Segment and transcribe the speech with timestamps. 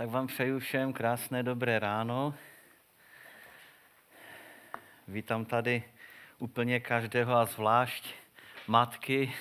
[0.00, 2.34] Tak vám přeju všem krásné dobré ráno.
[5.08, 5.82] Vítám tady
[6.38, 8.14] úplně každého a zvlášť
[8.66, 9.32] matky,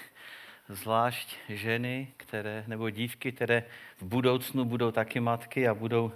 [0.70, 3.64] zvlášť ženy, které, nebo dívky, které
[3.98, 6.12] v budoucnu budou taky matky a budou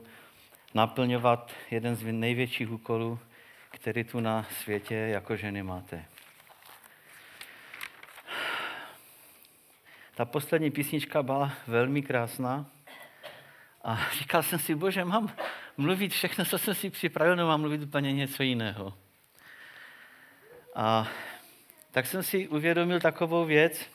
[0.73, 3.19] naplňovat jeden z největších úkolů,
[3.69, 6.05] který tu na světě jako ženy máte.
[10.15, 12.72] Ta poslední písnička byla velmi krásná
[13.83, 15.35] a říkal jsem si, bože, mám
[15.77, 18.93] mluvit všechno, co jsem si připravil, nebo mám mluvit úplně něco jiného.
[20.75, 21.07] A
[21.91, 23.85] tak jsem si uvědomil takovou věc,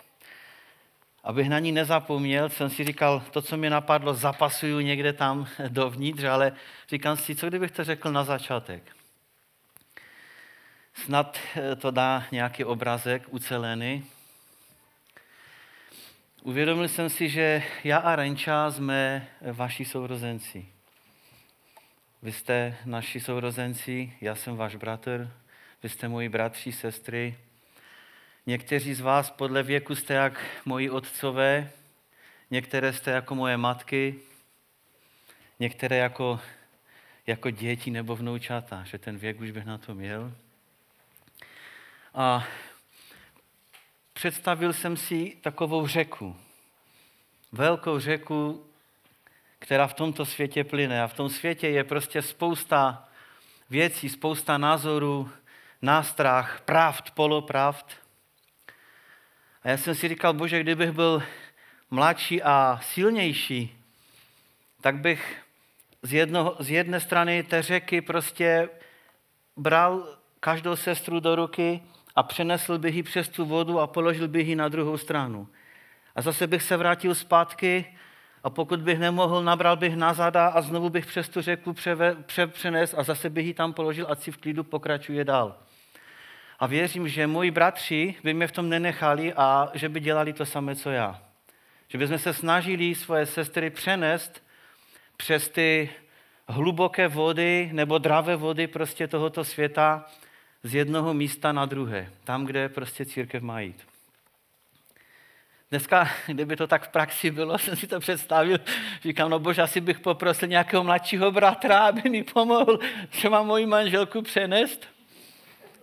[1.24, 6.24] abych na ní nezapomněl, jsem si říkal, to, co mi napadlo, zapasuju někde tam dovnitř,
[6.24, 6.52] ale
[6.88, 8.82] říkám si, co kdybych to řekl na začátek.
[10.94, 11.38] Snad
[11.78, 14.04] to dá nějaký obrazek ucelený,
[16.42, 20.66] Uvědomil jsem si, že já a Renča jsme vaši sourozenci.
[22.22, 25.32] Vy jste naši sourozenci, já jsem váš bratr,
[25.82, 27.38] vy jste moji bratři, sestry.
[28.46, 31.70] Někteří z vás podle věku jste jak moji otcové,
[32.50, 34.14] některé jste jako moje matky,
[35.58, 36.40] některé jako,
[37.26, 40.32] jako děti nebo vnoučata, že ten věk už bych na to měl.
[42.14, 42.46] A
[44.18, 46.36] představil jsem si takovou řeku.
[47.52, 48.66] Velkou řeku,
[49.58, 51.02] která v tomto světě plyne.
[51.02, 53.08] A v tom světě je prostě spousta
[53.70, 55.30] věcí, spousta názorů,
[55.82, 57.92] nástrah, pravd, polopravd.
[59.62, 61.22] A já jsem si říkal, bože, kdybych byl
[61.90, 63.78] mladší a silnější,
[64.80, 65.42] tak bych
[66.02, 68.68] z, jedno, z jedné strany té řeky prostě
[69.56, 71.82] bral každou sestru do ruky
[72.18, 75.48] a přenesl bych ji přes tu vodu a položil bych ji na druhou stranu.
[76.16, 77.96] A zase bych se vrátil zpátky
[78.44, 82.46] a pokud bych nemohl, nabral bych na zada a znovu bych přes tu řeku pře,
[82.46, 85.56] přenes a zase bych ji tam položil a si v klidu pokračuje dál.
[86.58, 90.46] A věřím, že moji bratři by mě v tom nenechali a že by dělali to
[90.46, 91.22] samé, co já.
[91.88, 94.42] Že bychom se snažili svoje sestry přenést
[95.16, 95.90] přes ty
[96.48, 100.04] hluboké vody nebo dravé vody prostě tohoto světa
[100.62, 103.86] z jednoho místa na druhé, tam, kde prostě církev má jít.
[105.70, 108.58] Dneska, kdyby to tak v praxi bylo, jsem si to představil,
[109.02, 114.22] říkám, no bože, asi bych poprosil nějakého mladšího bratra, aby mi pomohl třeba moji manželku
[114.22, 114.88] přenést.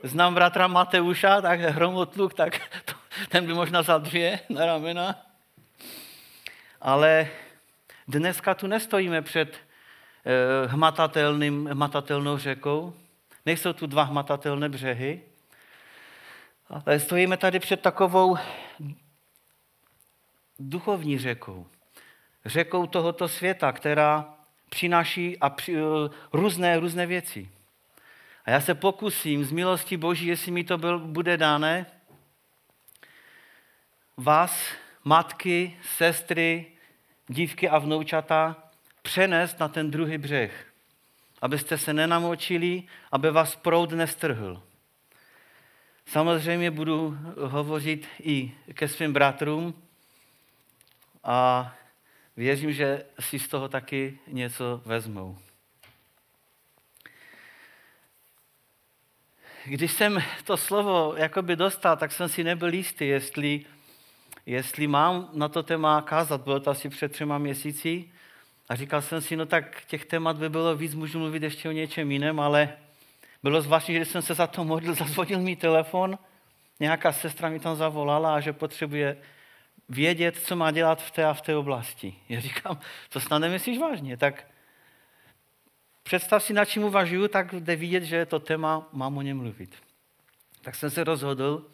[0.03, 2.93] Znám bratra Mateuša, tak hromotluk, tak to,
[3.29, 5.15] ten by možná za dvě na ramena.
[6.81, 7.27] Ale
[8.07, 12.93] dneska tu nestojíme před eh, hmatatelným, hmatatelnou řekou,
[13.45, 15.21] Nejsou tu dva hmatatelné břehy,
[16.69, 18.37] ale stojíme tady před takovou
[20.59, 21.67] duchovní řekou.
[22.45, 24.33] Řekou tohoto světa, která
[24.69, 27.49] přináší a při, uh, různé, různé věci.
[28.45, 31.85] A já se pokusím z milosti Boží, jestli mi to byl, bude dané,
[34.17, 34.67] vás,
[35.03, 36.65] matky, sestry,
[37.27, 38.55] dívky a vnoučata,
[39.01, 40.74] přenést na ten druhý břeh
[41.45, 44.63] abyste se nenamočili, aby vás proud nestrhl.
[46.05, 49.73] Samozřejmě budu hovořit i ke svým bratrům
[51.23, 51.71] a
[52.37, 55.37] věřím, že si z toho taky něco vezmou.
[59.65, 63.65] Když jsem to slovo jakoby dostal, tak jsem si nebyl jistý, jestli,
[64.45, 66.41] jestli mám na to téma kázat.
[66.41, 68.09] Bylo to asi před třema měsíci.
[68.69, 71.71] A říkal jsem si, no tak těch témat by bylo víc, můžu mluvit ještě o
[71.71, 72.73] něčem jiném, ale
[73.43, 76.17] bylo zvláštní, že jsem se za to modlil, zazvonil mi telefon,
[76.79, 79.17] nějaká sestra mi tam zavolala a že potřebuje
[79.89, 82.15] vědět, co má dělat v té a v té oblasti.
[82.29, 84.47] Já říkám, to snad nemyslíš vážně, tak
[86.03, 89.75] představ si, na čím uvažuju, tak jde vidět, že to téma mám o něm mluvit.
[90.61, 91.65] Tak jsem se rozhodl,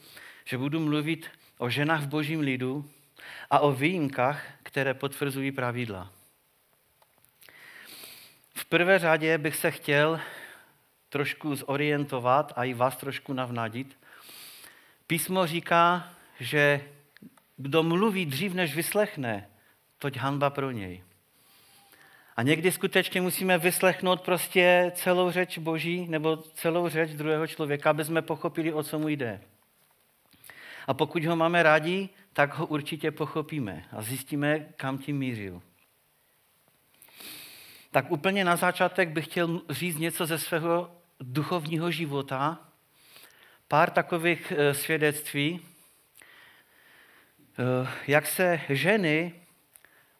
[0.46, 2.90] že budu mluvit o ženách v božím lidu
[3.50, 6.12] a o výjimkách, které potvrzují pravidla.
[8.54, 10.20] V prvé řadě bych se chtěl
[11.10, 13.98] trošku zorientovat a i vás trošku navnadit.
[15.08, 16.82] Písmo říká, že
[17.58, 19.48] kdo mluví dřív, než vyslechne,
[19.98, 21.04] toť hanba pro něj.
[22.36, 28.06] A někdy skutečně musíme vyslechnout prostě celou řeč Boží nebo celou řeč druhého člověka, aby
[28.06, 29.42] jsme pochopili, o co mu jde.
[30.88, 35.62] A pokud ho máme rádi, tak ho určitě pochopíme a zjistíme, kam tím mířil
[37.92, 42.60] tak úplně na začátek bych chtěl říct něco ze svého duchovního života.
[43.68, 45.60] Pár takových eh, svědectví,
[47.60, 49.34] eh, jak se ženy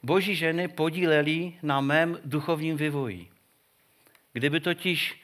[0.04, 3.28] boží ženy podílely na mém duchovním vývoji.
[4.34, 5.22] Kdyby totiž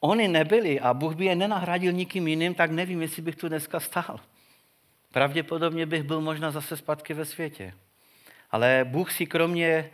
[0.00, 3.80] oni nebyli a Bůh by je nenahradil nikým jiným, tak nevím, jestli bych tu dneska
[3.80, 4.20] stál.
[5.12, 7.74] Pravděpodobně bych byl možná zase zpátky ve světě.
[8.50, 9.90] Ale Bůh si kromě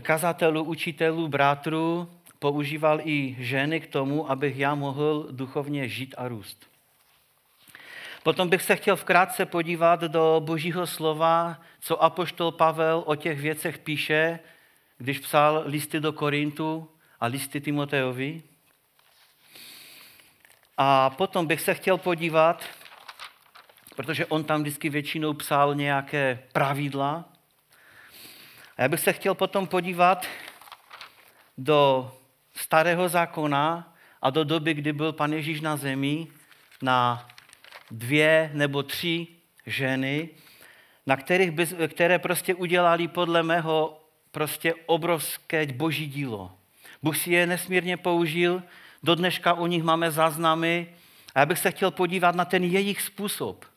[0.00, 6.70] kazatelů, učitelů, brátrů používal i ženy k tomu, abych já mohl duchovně žít a růst.
[8.22, 13.78] Potom bych se chtěl vkrátce podívat do božího slova, co apoštol Pavel o těch věcech
[13.78, 14.38] píše,
[14.98, 16.88] když psal listy do Korintu
[17.20, 18.42] a listy Timoteovi.
[20.76, 22.64] A potom bych se chtěl podívat,
[23.96, 27.24] protože on tam vždycky většinou psal nějaké pravidla.
[28.80, 30.26] A já bych se chtěl potom podívat
[31.58, 32.12] do
[32.54, 36.26] starého zákona a do doby, kdy byl pan Ježíš na zemi,
[36.82, 37.28] na
[37.90, 39.26] dvě nebo tři
[39.66, 40.28] ženy,
[41.06, 41.50] na kterých
[41.88, 44.00] které prostě udělali podle mého
[44.30, 46.52] prostě obrovské boží dílo.
[47.02, 48.62] Bůh si je nesmírně použil,
[49.02, 50.94] do dneška o nich máme záznamy
[51.34, 53.69] a já bych se chtěl podívat na ten jejich způsob.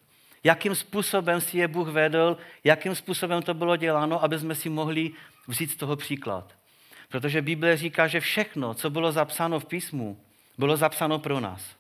[0.44, 5.12] Jakým způsobem si je Bůh vedl, jakým způsobem to bylo děláno, aby jsme si mohli
[5.48, 6.56] vzít z toho příklad.
[7.10, 10.20] Protože Bible říká, že všechno, co bylo zapsáno v písmu,
[10.58, 11.76] bylo zapsáno pro nás.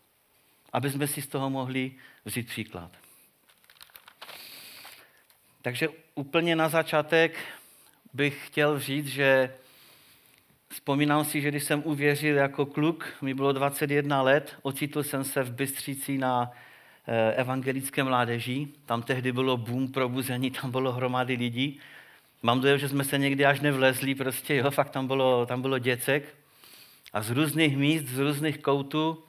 [0.74, 1.92] Aby jsme si z toho mohli
[2.26, 2.92] vzít příklad.
[5.62, 7.38] Takže úplně na začátek
[8.14, 9.56] bych chtěl říct, že
[10.70, 15.44] vzpomínám si, že když jsem uvěřil jako kluk, mi bylo 21 let, ocitl jsem se
[15.44, 16.52] v Bystříci na
[17.36, 18.68] evangelické mládeži.
[18.86, 21.80] Tam tehdy bylo boom probuzení, tam bylo hromady lidí.
[22.44, 25.80] Mám dojem, že jsme se někdy až nevlezli, prostě jo, fakt tam bylo, tam bylo
[25.80, 26.36] děcek.
[27.14, 29.24] A z různých míst, z různých koutů.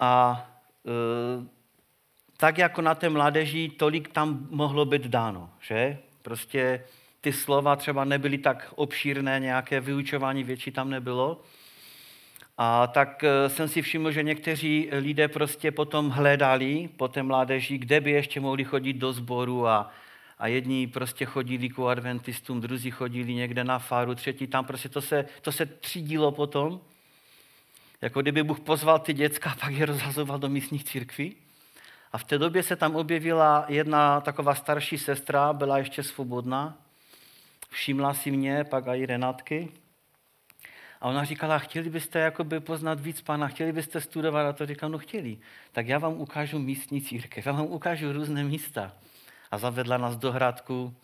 [0.00, 0.44] A
[0.86, 1.46] e,
[2.36, 5.98] tak jako na té mládeži, tolik tam mohlo být dáno, že?
[6.22, 6.84] Prostě
[7.20, 11.40] ty slova třeba nebyly tak obšírné, nějaké vyučování větší tam nebylo.
[12.58, 17.78] A tak e, jsem si všiml, že někteří lidé prostě potom hledali po té mládeži,
[17.78, 19.90] kde by ještě mohli chodit do sboru a,
[20.38, 25.00] a jedni prostě chodili ku adventistům, druzí chodili někde na faru, třetí tam, prostě to
[25.00, 26.80] se, to se třídilo potom.
[28.02, 31.36] Jako kdyby Bůh pozval ty děcka a pak je rozhazoval do místních církví.
[32.12, 36.78] A v té době se tam objevila jedna taková starší sestra, byla ještě svobodná,
[37.70, 39.68] všimla si mě, pak i Renátky.
[41.02, 44.46] A ona říkala, chtěli byste jakoby poznat víc pána, chtěli byste studovat?
[44.46, 45.38] A to říkal, no chtěli.
[45.72, 48.92] Tak já vám ukážu místní církev, já vám ukážu různé místa.
[49.50, 50.94] A zavedla nás do Hradku,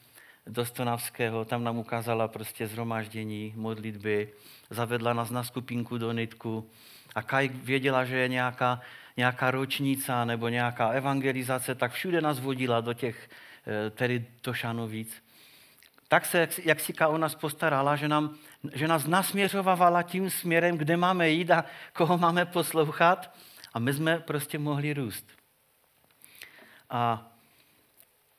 [0.47, 4.33] do Stonavského, tam nám ukázala prostě zhromáždění, modlitby,
[4.71, 6.71] zavedla nás na skupinku do Nitku.
[7.15, 8.81] A Kaj věděla, že je nějaká
[9.17, 13.31] nějaká ročnica nebo nějaká evangelizace, tak všude nás vodila do těch,
[13.67, 15.23] eh, tedy do Šanovíc.
[16.08, 18.34] Tak se, jak si o nás postarala, že, nám,
[18.72, 23.34] že nás nasměřovala tím směrem, kde máme jít a koho máme poslouchat
[23.75, 25.26] a my jsme prostě mohli růst.
[26.90, 27.32] A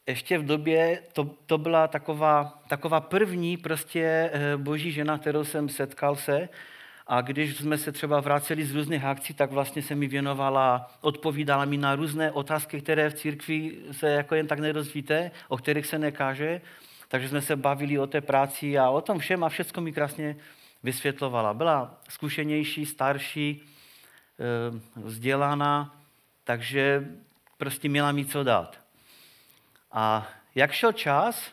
[0.08, 5.70] ještě v době, to, to byla taková, taková první prostě eh, boží žena, kterou jsem
[5.70, 6.50] setkal se,
[7.08, 11.66] a když jsme se třeba vraceli z různých akcí, tak vlastně se mi věnovala, odpovídala
[11.66, 16.00] mi na různé otázky, které v církvi se jako jen tak nedozvíte, o kterých se
[16.00, 16.62] nekáže.
[17.12, 20.36] Takže jsme se bavili o té práci a o tom všem a všechno mi krásně
[20.84, 21.54] vysvětlovala.
[21.54, 23.62] Byla zkušenější, starší,
[24.40, 25.96] eh, vzdělaná,
[26.44, 27.08] takže
[27.58, 28.80] prostě měla mi co dát.
[29.92, 31.52] A jak šel čas,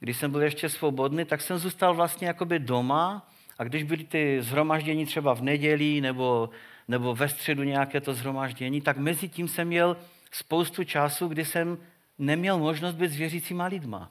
[0.00, 4.42] když jsem byl ještě svobodný, tak jsem zůstal vlastně jakoby doma a když byly ty
[4.42, 6.50] zhromaždění třeba v neděli nebo,
[6.88, 9.96] nebo ve středu nějaké to zhromaždění, tak mezi tím jsem měl
[10.30, 11.78] spoustu času, kdy jsem
[12.18, 14.10] neměl možnost být s věřícíma lidma.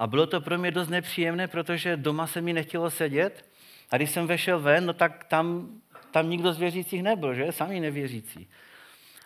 [0.00, 3.44] A bylo to pro mě dost nepříjemné, protože doma se mi nechtělo sedět
[3.90, 5.68] a když jsem vešel ven, no tak tam,
[6.10, 7.52] tam nikdo z věřících nebyl, že?
[7.52, 8.48] Sami nevěřící.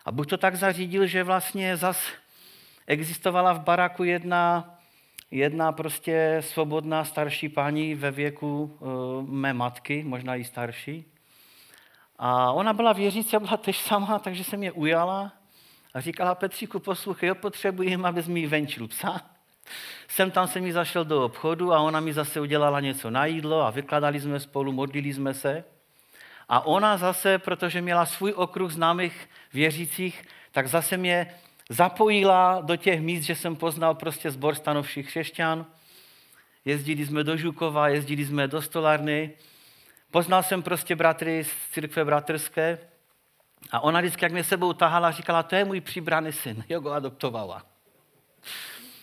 [0.04, 2.12] A Bůh to tak zařídil, že vlastně zas
[2.86, 4.74] existovala v baraku jedna
[5.30, 11.04] jedna prostě svobodná starší paní ve věku uh, mé matky, možná i starší.
[12.18, 15.32] A ona byla věřící a byla tež sama, takže se mě ujala
[15.94, 19.33] a říkala, Petříku, poslouchej, jo, potřebujeme, abys mi venčil psa.
[20.08, 23.62] Jsem tam se mi zašel do obchodu a ona mi zase udělala něco na jídlo
[23.62, 25.64] a vykladali jsme spolu, modlili jsme se.
[26.48, 31.34] A ona zase, protože měla svůj okruh známých věřících, tak zase mě
[31.68, 35.66] zapojila do těch míst, že jsem poznal prostě zbor stanovších křesťan.
[36.64, 39.32] Jezdili jsme do Žukova, jezdili jsme do Stolárny.
[40.10, 42.78] Poznal jsem prostě bratry z církve bratrské.
[43.70, 46.64] A ona vždycky, jak mě sebou tahala, říkala, to je můj přibraný syn.
[46.68, 47.73] Jo, go adoptovala.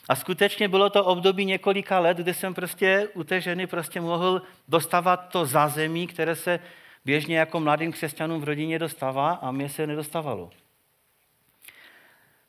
[0.09, 4.41] A skutečně bylo to období několika let, kdy jsem prostě u té ženy prostě mohl
[4.67, 6.59] dostávat to zázemí, které se
[7.05, 10.49] běžně jako mladým křesťanům v rodině dostává a mě se nedostávalo.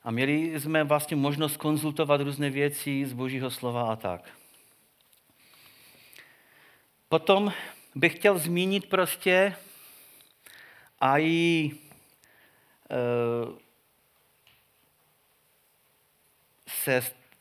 [0.03, 4.29] A měli jsme vlastně možnost konzultovat různé věci z božího slova a tak.
[7.09, 7.53] Potom
[7.95, 9.55] bych chtěl zmínit prostě
[10.99, 11.71] a i
[12.89, 13.63] e,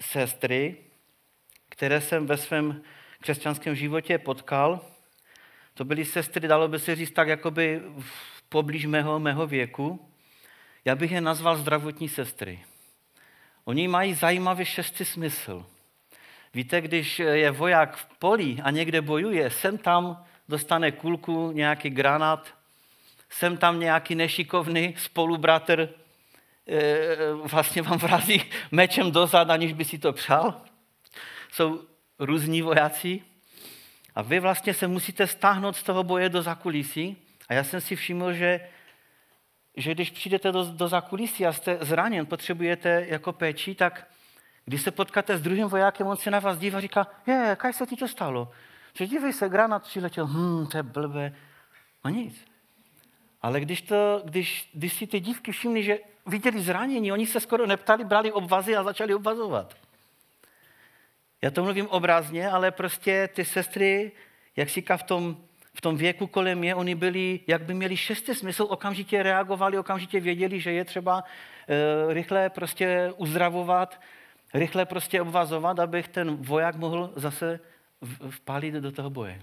[0.03, 0.77] sestry,
[1.69, 2.83] které jsem ve svém
[3.21, 4.81] křesťanském životě potkal.
[5.75, 7.81] To byly sestry, dalo by se říct tak, jakoby
[8.49, 10.09] poblíž mého, mého věku.
[10.85, 12.65] Já bych je nazval zdravotní sestry.
[13.65, 15.67] Oni mají zajímavý šestý smysl.
[16.55, 22.55] Víte, když je voják v poli a někde bojuje, sem tam dostane kulku, nějaký granát,
[23.31, 25.89] sem tam nějaký nešikovný spolubratr
[27.43, 30.63] vlastně vám vrazí mečem dozad, aniž by si to přál.
[31.53, 31.81] Jsou
[32.19, 33.23] různí vojáci
[34.15, 37.17] a vy vlastně se musíte stáhnout z toho boje do zakulisí.
[37.49, 38.61] A já jsem si všiml, že,
[39.77, 44.07] že když přijdete do, do zakulisí a jste zraněn, potřebujete jako péči, tak
[44.65, 47.73] když se potkáte s druhým vojákem, on se na vás dívá a říká, je, kaj
[47.73, 48.51] se ti to stalo?
[48.95, 51.37] Že dívej se, granát přiletěl, hm, to je blbé.
[52.05, 52.52] No nic.
[53.43, 57.67] Ale když, to, když, když si ty dívky všimli, že viděli zranění, oni se skoro
[57.67, 59.77] neptali, brali obvazy a začali obvazovat.
[61.43, 64.13] Já to mluvím obrazně, ale prostě ty sestry,
[64.57, 65.37] jak říká v tom,
[65.75, 70.21] v tom věku kolem mě, oni byli, jak by měli šestý smysl, okamžitě reagovali, okamžitě
[70.21, 71.25] věděli, že je třeba
[71.69, 74.01] e, rychle prostě uzdravovat,
[74.55, 77.61] rychle prostě obvazovat, abych ten voják mohl zase
[78.31, 79.43] vpálit do toho boje.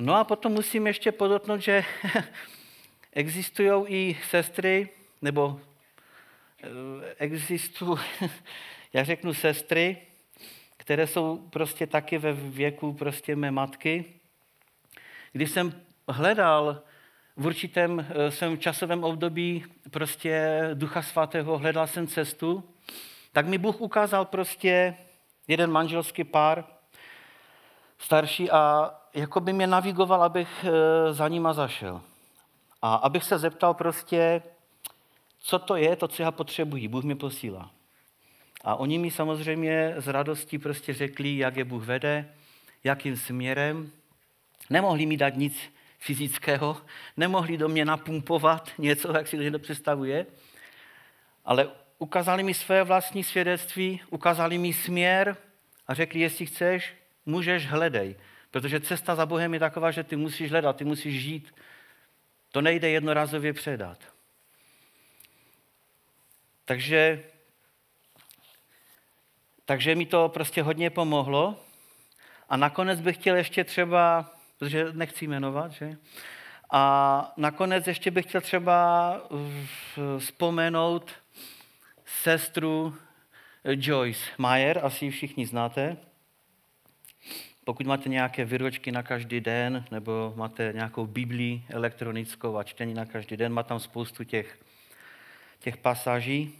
[0.00, 1.84] No a potom musím ještě podotknout, že
[3.12, 4.88] existují i sestry,
[5.22, 5.60] nebo
[6.62, 7.98] eh, existují,
[8.92, 9.96] já řeknu sestry,
[10.76, 14.04] které jsou prostě taky ve věku prostě mé matky.
[15.32, 16.82] Když jsem hledal
[17.36, 22.74] v určitém eh, svém časovém období prostě Ducha Svatého, hledal jsem cestu,
[23.32, 24.96] tak mi Bůh ukázal prostě
[25.48, 26.64] jeden manželský pár,
[27.98, 32.02] starší a jako by mě navigoval, abych eh, za nima zašel.
[32.82, 34.42] A abych se zeptal prostě,
[35.38, 36.88] co to je, to, co já potřebuji.
[36.88, 37.70] Bůh mi posílá.
[38.64, 42.28] A oni mi samozřejmě s radostí prostě řekli, jak je Bůh vede,
[42.84, 43.90] jakým směrem.
[44.70, 45.58] Nemohli mi dát nic
[45.98, 46.76] fyzického,
[47.16, 50.26] nemohli do mě napumpovat něco, jak si to někdo představuje,
[51.44, 55.36] ale ukázali mi své vlastní svědectví, ukázali mi směr
[55.86, 56.94] a řekli, jestli chceš,
[57.26, 58.16] můžeš, hledej.
[58.50, 61.54] Protože cesta za Bohem je taková, že ty musíš hledat, ty musíš žít.
[62.52, 63.98] To nejde jednorazově předat.
[66.64, 67.24] Takže,
[69.64, 71.64] takže mi to prostě hodně pomohlo.
[72.48, 75.96] A nakonec bych chtěl ještě třeba, protože nechci jmenovat, že?
[76.70, 79.20] A nakonec ještě bych chtěl třeba
[80.18, 81.12] vzpomenout
[82.06, 82.96] sestru
[83.64, 85.96] Joyce Meyer, asi ji všichni znáte.
[87.68, 93.04] Pokud máte nějaké výročky na každý den, nebo máte nějakou Biblii elektronickou a čtení na
[93.04, 94.58] každý den, má tam spoustu těch,
[95.58, 96.52] těch pasáží.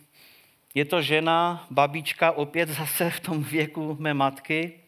[0.75, 4.81] Je to žena, babička, opět zase v tom věku mé matky.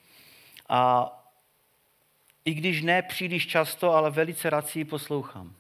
[0.69, 1.11] A
[2.45, 5.55] i když ne příliš často, ale velice rád si ji poslouchám.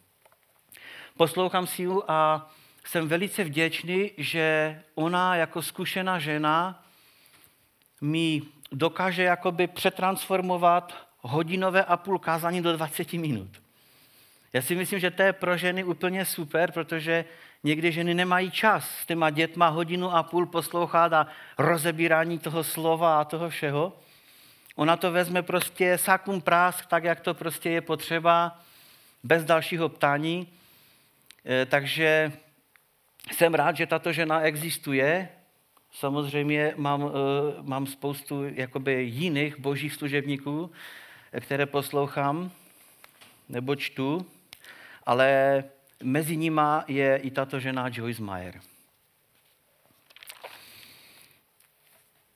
[1.17, 2.50] Poslouchám si ji a
[2.85, 6.85] jsem velice vděčný, že ona jako zkušená žena
[8.00, 13.62] mi dokáže jakoby přetransformovat hodinové a půl kázání do 20 minut.
[14.53, 17.25] Já si myslím, že to je pro ženy úplně super, protože
[17.65, 21.27] někdy ženy nemají čas s těma dětma hodinu a půl poslouchat a
[21.59, 23.97] rozebírání toho slova a toho všeho.
[24.77, 28.61] Ona to vezme prostě sákum prásk, tak jak to prostě je potřeba,
[29.23, 30.49] bez dalšího ptání.
[31.47, 32.33] E, takže
[33.33, 35.29] jsem rád, že tato žena existuje.
[35.93, 40.71] Samozřejmě mám, eh, mám spoustu jakoby jiných božích služebníků,
[41.41, 42.51] které poslouchám
[43.49, 44.27] nebo čtu,
[45.07, 45.65] ale
[46.03, 48.61] mezi nimi je i tato žena Joyce Meyer.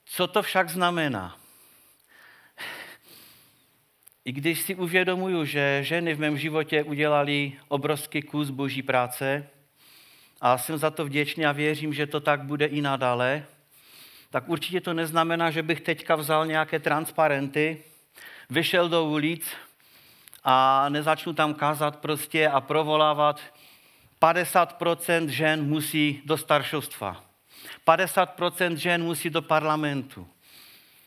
[0.05, 1.37] Co to však znamená?
[4.25, 9.47] I když si uvědomuju, že ženy v mém životě udělali obrovský kus boží práce,
[10.41, 13.45] a jsem za to vděčný a věřím, že to tak bude i nadále,
[14.29, 17.83] tak určitě to neznamená, že bych teďka vzal nějaké transparenty,
[18.49, 19.47] vyšel do ulic
[20.43, 23.41] a nezačnu tam kázat prostě a provolávat
[24.21, 27.23] 50% žen musí do staršostva.
[27.87, 30.27] 50% žen musí do parlamentu.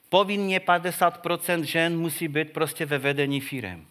[0.08, 3.86] Povinně 50% žen musí být prostě ve vedení firem.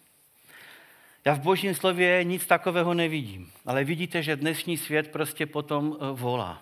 [1.28, 6.06] Já v božím slově nic takového nevidím, ale vidíte, že dnešní svět prostě potom eh,
[6.12, 6.62] volá.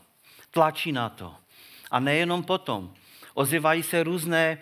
[0.51, 1.36] Tlačí na to.
[1.91, 2.93] A nejenom potom.
[3.34, 4.57] Ozývají se různé,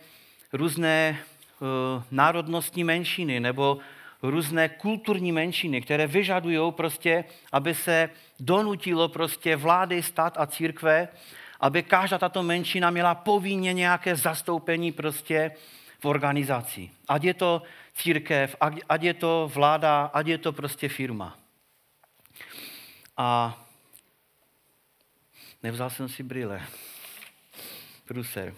[0.54, 1.20] různé
[1.60, 3.78] uh, národnostní menšiny nebo
[4.22, 11.08] různé kulturní menšiny, které vyžadují prostě, aby se donutilo prostě vlády, stát a církve,
[11.60, 15.52] aby každá tato menšina měla povinně nějaké zastoupení prostě
[16.00, 16.90] v organizaci.
[17.08, 17.62] Ať je to
[17.94, 18.56] církev,
[18.90, 21.40] ať je to vláda, ať je to prostě firma.
[23.18, 23.60] A
[25.64, 26.68] nevzal jsem si brýle.
[28.06, 28.54] Pruser.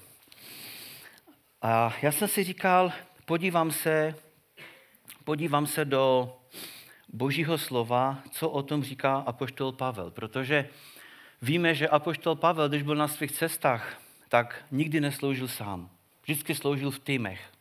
[1.61, 2.93] A já jsem si říkal,
[3.25, 4.15] podívám se,
[5.23, 6.35] podívám se do
[7.09, 10.69] božího slova, co o tom říká apoštol Pavel, protože
[11.41, 15.89] víme, že apoštol Pavel, když byl na svých cestách, tak nikdy nesloužil sám.
[16.23, 17.54] Vždycky sloužil v týmech.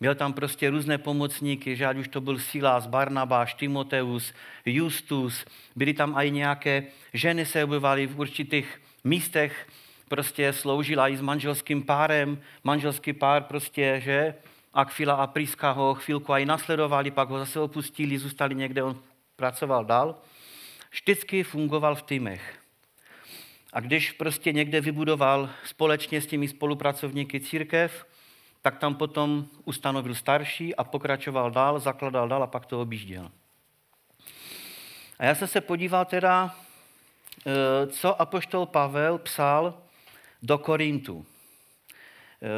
[0.00, 4.32] Měl tam prostě různé pomocníky, že ať už to byl Silas, Barnabáš, Timoteus,
[4.66, 5.44] Justus,
[5.76, 9.68] byly tam i nějaké ženy se objevaly v určitých místech,
[10.08, 14.34] prostě sloužila i s manželským párem, manželský pár prostě, že
[14.74, 19.00] Akfila a Priska ho chvilku i nasledovali, pak ho zase opustili, zůstali někde, on
[19.36, 20.18] pracoval dál.
[20.90, 22.58] Vždycky fungoval v týmech.
[23.72, 28.06] A když prostě někde vybudoval společně s těmi spolupracovníky církev,
[28.62, 33.30] tak tam potom ustanovil starší a pokračoval dál, zakladal dál a pak to objížděl.
[35.18, 36.54] A já jsem se podíval teda,
[37.46, 39.82] e, co apoštol Pavel psal
[40.42, 41.26] do Korintu.
[42.42, 42.48] E,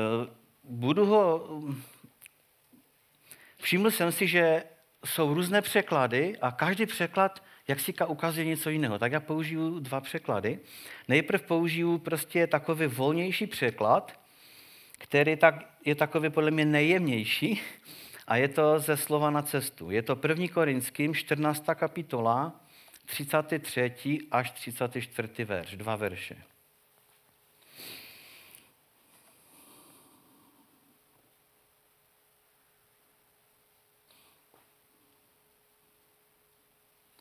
[0.65, 1.49] budu ho...
[3.61, 4.65] Všiml jsem si, že
[5.05, 8.99] jsou různé překlady a každý překlad jak si ukazuje něco jiného.
[8.99, 10.59] Tak já použiju dva překlady.
[11.09, 14.21] Nejprve použiju prostě takový volnější překlad,
[15.01, 15.55] který tak,
[15.85, 17.61] je takový podle mě nejjemnější
[18.27, 19.91] a je to ze slova na cestu.
[19.91, 20.49] Je to 1.
[20.49, 21.65] Korinským 14.
[21.75, 22.61] kapitola
[23.07, 24.19] 33.
[24.31, 25.45] až 34.
[25.45, 26.37] verš, dva verše.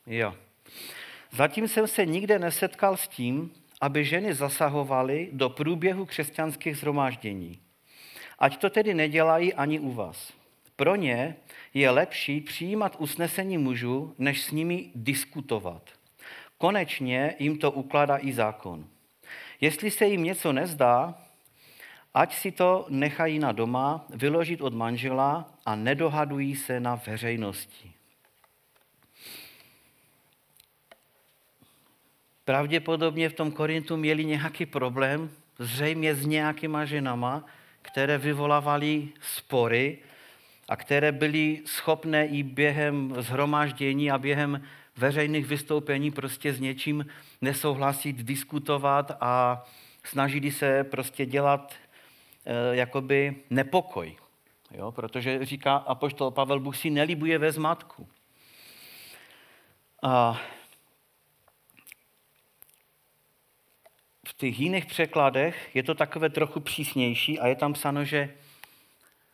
[0.05, 0.35] Jo.
[1.31, 3.51] Zatím jsem se nikde nesetkal s tím,
[3.81, 7.68] aby ženy zasahovaly do průběhu křesťanských zhromáždění.
[8.39, 10.33] Ať to tedy nedělají ani u vás.
[10.75, 11.35] Pro ně
[11.73, 15.89] je lepší přijímat usnesení mužů, než s nimi diskutovat.
[16.57, 18.87] Konečně jim to ukládá i zákon.
[19.61, 21.15] Jestli se jim něco nezdá,
[22.13, 27.91] ať si to nechají na doma, vyložit od manžela a nedohadují se na veřejnosti.
[32.45, 37.45] Pravděpodobně v tom Korintu měli nějaký problém, zřejmě s nějakýma ženama,
[37.91, 39.97] které vyvolávaly spory
[40.69, 44.61] a které byly schopné i během zhromáždění a během
[44.97, 47.05] veřejných vystoupení prostě s něčím
[47.41, 49.65] nesouhlasit, diskutovat a
[50.03, 51.73] snažili se prostě dělat
[52.45, 54.15] e, jakoby nepokoj.
[54.71, 54.91] Jo?
[54.91, 58.07] Protože říká apoštol Pavel, Bůh si nelibuje ve zmatku.
[60.03, 60.41] A
[64.29, 68.35] v těch jiných překladech je to takové trochu přísnější a je tam psáno, že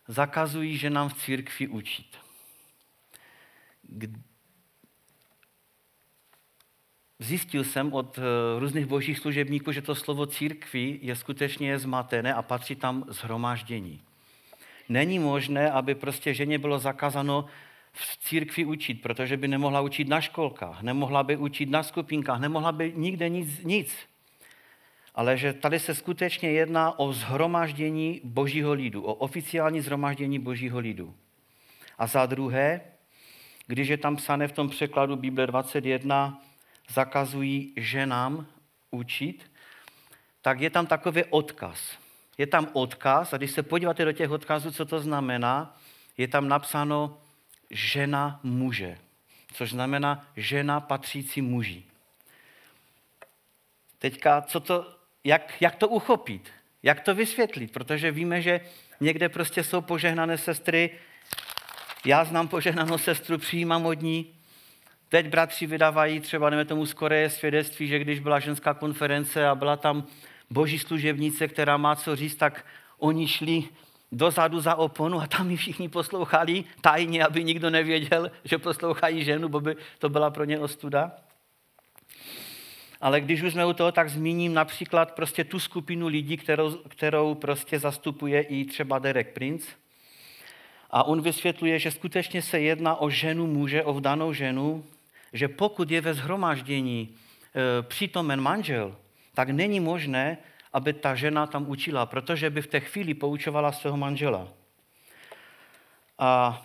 [0.08, 2.18] zakazují že nám v církvi učit.
[7.20, 8.22] Zjistil jsem od eh,
[8.60, 14.02] různých božích služebníků, že to slovo církvi je skutečně zmatené a patří tam zhromáždění.
[14.90, 17.46] Není možné, aby prostě ženě bylo zakázáno
[17.94, 22.72] v církvi učit, protože by nemohla učit na školkách, nemohla by učit na skupinkách, nemohla
[22.72, 24.15] by nikde nic, nic
[25.16, 31.16] ale že tady se skutečně jedná o zhromáždění božího lidu, o oficiální zhromáždění božího lidu.
[31.98, 32.82] A za druhé,
[33.68, 36.42] když je tam psané v tom překladu Bible 21,
[36.90, 38.48] zakazují ženám
[38.92, 39.52] učit,
[40.42, 41.98] tak je tam takový odkaz.
[42.38, 45.78] Je tam odkaz a když se podíváte do těch odkazů, co to znamená,
[46.18, 47.18] je tam napsáno
[47.70, 48.98] žena muže,
[49.54, 51.84] což znamená žena patřící muži.
[54.00, 54.96] Teďka, co to
[55.26, 56.50] jak, jak to uchopit,
[56.84, 58.62] jak to vysvětlit, protože víme, že
[59.00, 60.90] někde prostě jsou požehnané sestry,
[62.06, 64.34] já znám požehnanou sestru, přijímám od ní,
[65.10, 69.76] teď bratři vydávají třeba, nevím tomu Koreje, svědectví, že když byla ženská konference a byla
[69.78, 70.08] tam
[70.50, 72.66] boží služebnice, která má co říct, tak
[72.98, 73.64] oni šli
[74.12, 79.50] dozadu za oponu a tam mi všichni poslouchali tajně, aby nikdo nevěděl, že poslouchají ženu,
[79.50, 81.12] bo by to byla pro ně ostuda.
[83.06, 87.36] Ale když už jsme u toho, tak zmíním například prostě tu skupinu lidí, kterou, kterou
[87.36, 89.68] prostě zastupuje i třeba Derek Prince.
[90.92, 94.86] A on vysvětluje, že skutečně se jedná o ženu muže, o vdanou ženu,
[95.34, 98.96] že pokud je ve zhromáždění e, přítomen manžel,
[99.34, 100.38] tak není možné,
[100.74, 104.48] aby ta žena tam učila, protože by v té chvíli poučovala svého manžela.
[106.20, 106.62] A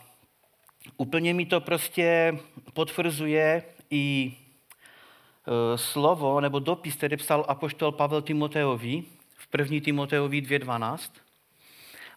[0.97, 2.39] úplně mi to prostě
[2.73, 4.33] potvrzuje i
[5.77, 9.03] slovo nebo dopis, který psal apoštol Pavel Timoteovi
[9.35, 9.81] v 1.
[9.85, 11.11] Timoteovi 2.12.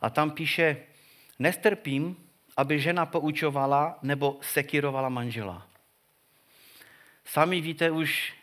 [0.01, 0.77] A tam píše,
[1.39, 2.17] nestrpím,
[2.57, 5.67] aby žena poučovala nebo sekirovala manžela.
[7.25, 8.33] Sami víte už,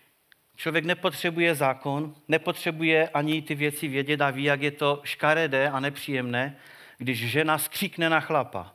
[0.57, 5.81] člověk nepotřebuje zákon, nepotřebuje ani ty věci vědět a ví, jak je to škaredé a
[5.81, 6.57] nepříjemné,
[6.99, 8.75] když žena skříkne na chlapa.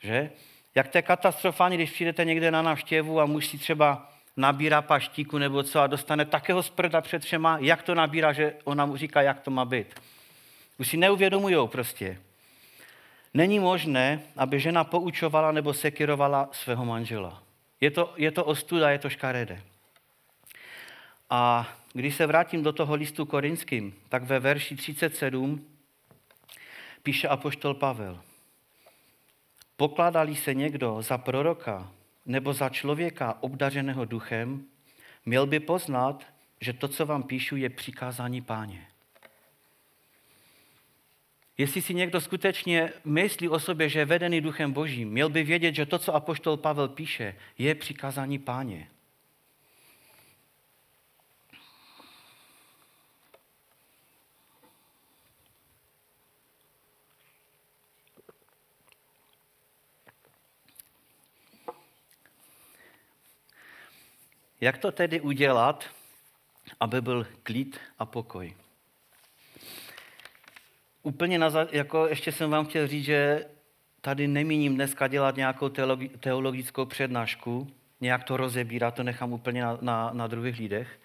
[0.00, 0.30] Že?
[0.74, 5.38] Jak to je katastrofální, když přijdete někde na návštěvu a muž si třeba nabírá paštíku
[5.38, 9.22] nebo co a dostane takého sprda před všema, jak to nabírá, že ona mu říká,
[9.22, 10.00] jak to má být.
[10.78, 12.18] Už si neuvědomujou prostě.
[13.34, 17.42] Není možné, aby žena poučovala nebo sekirovala svého manžela.
[17.80, 19.62] Je to, je to ostuda, je to škaredé.
[21.30, 25.66] A když se vrátím do toho listu korinským, tak ve verši 37
[27.02, 28.20] píše apoštol Pavel.
[29.76, 31.90] Pokládali se někdo za proroka
[32.26, 34.64] nebo za člověka obdařeného duchem,
[35.26, 36.24] měl by poznat,
[36.60, 38.86] že to, co vám píšu, je přikázání páně.
[41.58, 45.74] Jestli si někdo skutečně myslí o sobě, že je vedený duchem božím, měl by vědět,
[45.74, 48.88] že to, co apoštol Pavel píše, je přikázání páně.
[64.64, 65.84] Jak to tedy udělat,
[66.80, 68.54] aby byl klid a pokoj?
[71.02, 73.46] Úplně na, jako ještě jsem vám chtěl říct, že
[74.00, 75.68] tady nemíním dneska dělat nějakou
[76.20, 81.00] teologickou přednášku, nějak to rozebírat, to nechám úplně na, na, na druhých lidech.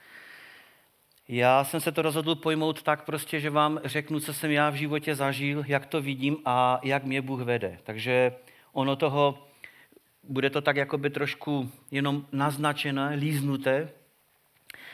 [1.27, 4.75] Já jsem se to rozhodl pojmout tak prostě, že vám řeknu, co jsem já v
[4.75, 7.79] životě zažil, jak to vidím a jak mě Bůh vede.
[7.83, 8.35] Takže
[8.73, 9.48] ono toho,
[10.29, 13.89] bude to tak jakoby trošku jenom naznačené, líznuté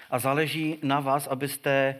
[0.10, 1.96] a záleží na vás, abyste e,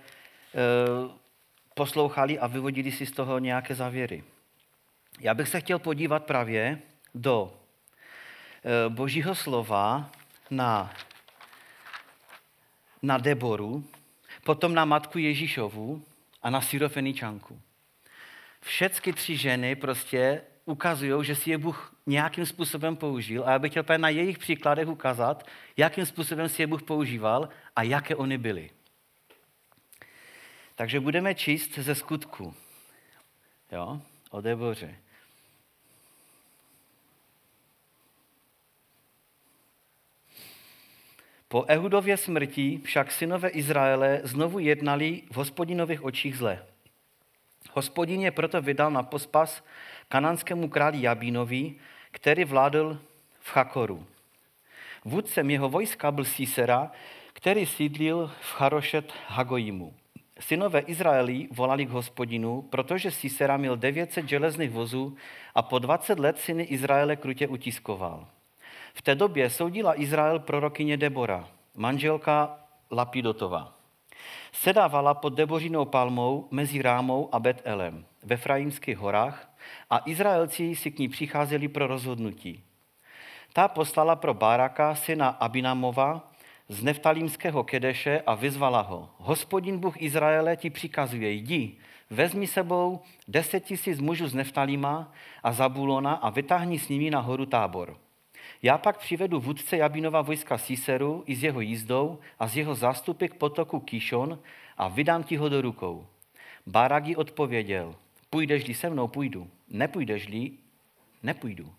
[1.74, 4.24] poslouchali a vyvodili si z toho nějaké závěry.
[5.20, 6.80] Já bych se chtěl podívat právě
[7.16, 7.54] do
[8.64, 10.12] e, božího slova
[10.52, 10.94] na,
[13.02, 13.84] na Deboru,
[14.44, 16.04] potom na matku Ježíšovu
[16.44, 17.62] a na Syrofeničanku.
[18.62, 23.72] Všechny tři ženy prostě ukazují, že si je Bůh nějakým způsobem použil a já bych
[23.72, 25.48] chtěl na jejich příkladech ukázat,
[25.78, 28.70] jakým způsobem si je Bůh používal a jaké oni byly.
[30.76, 32.56] Takže budeme číst ze skutku.
[33.72, 34.96] Jo, o Deboře.
[41.48, 46.66] Po Ehudově smrti však synové Izraele znovu jednali v hospodinových očích zle.
[47.72, 49.64] Hospodin je proto vydal na pospas
[50.08, 51.76] kananskému králi Jabínovi,
[52.12, 53.00] který vládl
[53.40, 54.06] v Chakoru.
[55.06, 56.92] Vůdcem jeho vojska byl Sisera,
[57.34, 59.94] který sídlil v Charošet Hagojimu.
[60.40, 65.18] Synové Izraeli volali k hospodinu, protože Sisera měl 900 železných vozů
[65.56, 68.28] a po 20 let syny Izraele krutě utiskoval.
[68.94, 72.60] V té době soudila Izrael prorokyně Debora, manželka
[72.92, 73.74] Lapidotova.
[74.52, 79.55] Sedávala pod Debořinou palmou mezi Rámou a Bet-Elem ve Fraimských horách
[79.90, 82.64] a Izraelci si k ní přicházeli pro rozhodnutí.
[83.54, 86.32] Ta poslala pro Báraka, syna Abinamova,
[86.70, 89.10] z Neftalímského Kedeše a vyzvala ho.
[89.18, 91.78] Hospodin Bůh Izraele ti přikazuje, jdi,
[92.10, 95.12] vezmi sebou deset tisíc mužů z Neftalíma
[95.44, 97.98] a Zabulona a vytáhni s nimi na horu tábor.
[98.62, 103.28] Já pak přivedu vůdce Jabinova vojska Siseru i s jeho jízdou a z jeho zástupy
[103.28, 104.40] k potoku Kishon
[104.78, 106.08] a vydám ti ho do rukou.
[106.68, 107.96] Baragi odpověděl,
[108.30, 109.50] půjdeš-li se mnou, půjdu.
[109.70, 110.52] Nepůjdeš-li,
[111.24, 111.74] nepůjdu.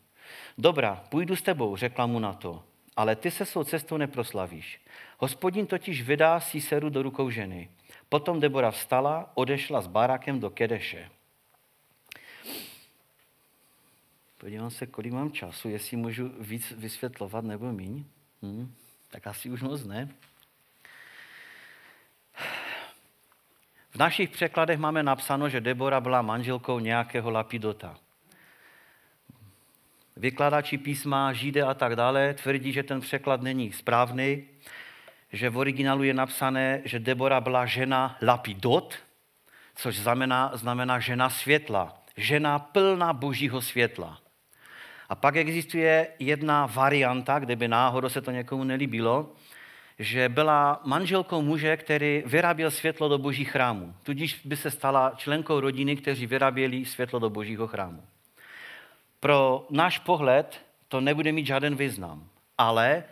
[0.59, 2.64] Dobrá, půjdu s tebou, řekla mu na to,
[2.96, 4.81] ale ty se svou cestou neproslavíš.
[5.18, 7.70] Hospodin totiž vydá Siseru do rukou ženy.
[8.09, 11.11] Potom Debora vstala, odešla s Barakem do Kedeše.
[14.38, 18.05] Podívám se, kolik mám času, jestli můžu víc vysvětlovat nebo míň.
[18.42, 18.75] Hm,
[19.11, 20.09] tak asi už moc ne.
[23.96, 27.96] V našich překladech máme napsáno, že Debora byla manželkou nějakého lapidota.
[30.16, 34.44] Vykladači písma, židé a tak dále tvrdí, že ten překlad není správný,
[35.32, 38.94] že v originálu je napsané, že Debora byla žena lapidot,
[39.74, 44.20] což znamená, znamená žena světla, žena plná božího světla.
[45.09, 49.32] A pak existuje jedna varianta, kdyby náhodou se to někomu nelíbilo,
[49.98, 53.94] že byla manželkou muže, který vyráběl světlo do boží chrámu.
[54.02, 58.02] Tudíž by se stala členkou rodiny, kteří vyráběli světlo do božího chrámu.
[59.20, 62.28] Pro náš pohled to nebude mít žádný význam,
[62.59, 63.04] ale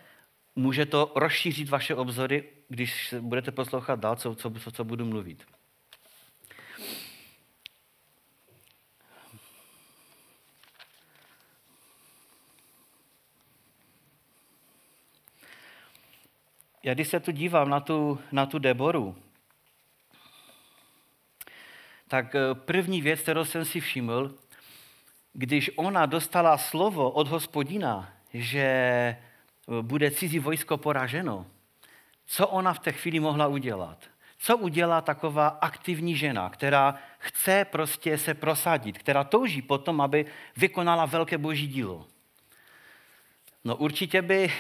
[0.56, 5.44] může to rozšířit vaše obzory, když budete poslouchat dál, co, co, co, co budu mluvit.
[16.84, 19.16] Já když se tu dívám na tu, na tu Deboru,
[22.08, 24.34] tak eh, první věc, kterou jsem si všiml,
[25.32, 29.16] když ona dostala slovo od hospodina, že eh,
[29.82, 31.46] bude cizí vojsko poraženo,
[32.26, 33.98] co ona v té chvíli mohla udělat?
[34.38, 41.06] Co udělá taková aktivní žena, která chce prostě se prosadit, která touží potom, aby vykonala
[41.06, 42.06] velké boží dílo?
[43.64, 44.53] No určitě by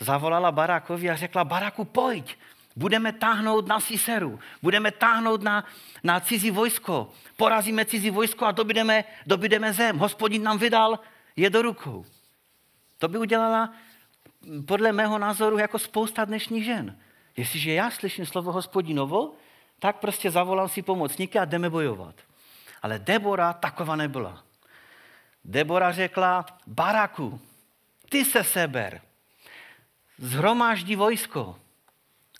[0.00, 2.36] zavolala Barakovi a řekla, Baraku, pojď,
[2.76, 5.64] budeme táhnout na Siseru, budeme táhnout na,
[6.04, 9.98] na cizí vojsko, porazíme cizí vojsko a dobydeme, dobydeme zem.
[9.98, 10.98] Hospodin nám vydal
[11.36, 12.04] je do rukou.
[12.98, 13.72] To by udělala
[14.66, 16.98] podle mého názoru jako spousta dnešních žen.
[17.36, 19.34] Jestliže já slyším slovo hospodinovo,
[19.78, 22.14] tak prostě zavolám si pomocníky a jdeme bojovat.
[22.82, 24.42] Ale Debora taková nebyla.
[25.44, 27.40] Debora řekla, Baraku,
[28.12, 29.00] ty se seber,
[30.18, 31.58] zhromáždí vojsko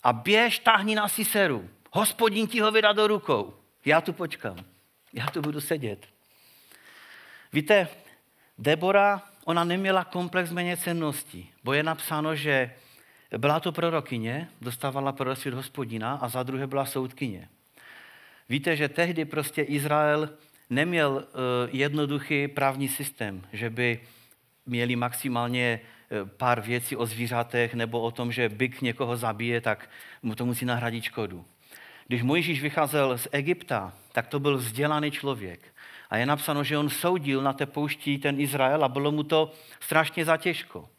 [0.03, 1.69] a běž, tahni na Siseru.
[1.91, 3.53] Hospodin ti ho vydá do rukou.
[3.85, 4.57] Já tu počkám.
[5.13, 6.05] Já tu budu sedět.
[7.53, 7.87] Víte,
[8.57, 12.73] Debora, ona neměla komplex cenností, bo je napsáno, že
[13.37, 17.49] byla to prorokyně, dostávala proroctví od hospodina a za druhé byla soudkyně.
[18.49, 20.29] Víte, že tehdy prostě Izrael
[20.69, 21.23] neměl uh,
[21.71, 23.99] jednoduchý právní systém, že by
[24.65, 29.89] měli maximálně eh, pár věcí o zvířatech nebo o tom, že byk někoho zabije, tak
[30.21, 31.45] mu to musí nahradit škodu.
[32.07, 35.73] Když Mojžíš vycházel z Egypta, tak to byl vzdělaný člověk.
[36.09, 39.51] A je napsáno, že on soudil na té poušti ten Izrael a bylo mu to
[39.79, 40.89] strašně zatěžko.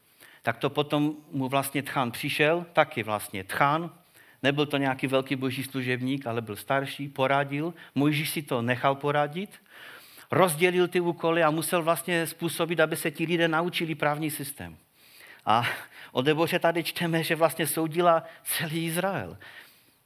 [0.43, 3.91] Tak to potom mu vlastně Tchán přišel, taky vlastně Tchán,
[4.43, 7.75] nebyl to nějaký velký boží služebník, ale byl starší, poradil.
[7.95, 9.61] Mojžíš si to nechal poradit
[10.35, 14.77] rozdělil ty úkoly a musel vlastně způsobit, aby se ti lidé naučili právní systém.
[15.47, 15.65] A
[16.13, 19.37] o Deboře tady čteme, že vlastně soudila celý Izrael.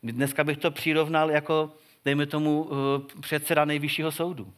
[0.03, 1.73] Dneska bych to přirovnal jako,
[2.05, 4.53] dejme tomu, eh, předseda nejvyššího soudu.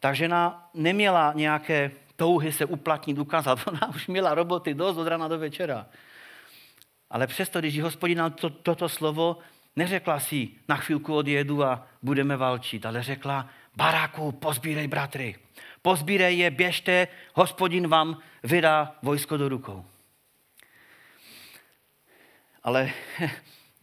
[0.00, 3.58] Ta žena neměla nějaké touhy se uplatnit, ukázat.
[3.66, 5.86] Ona už měla roboty dost od rana do večera.
[7.10, 9.38] Ale přesto, když hospodin nám to, toto slovo
[9.76, 15.36] neřekla si, na chvilku odjedu a budeme válčit, ale řekla, baráku, pozbírej bratry,
[15.82, 19.84] pozbírej je, běžte, hospodin vám vydá vojsko do rukou.
[22.62, 22.90] Ale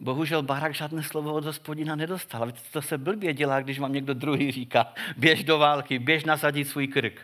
[0.00, 2.52] bohužel barák žádné slovo od hospodina nedostal.
[2.72, 6.86] To se blbě dělá, když vám někdo druhý říká, běž do války, běž nasadit svůj
[6.88, 7.20] krk.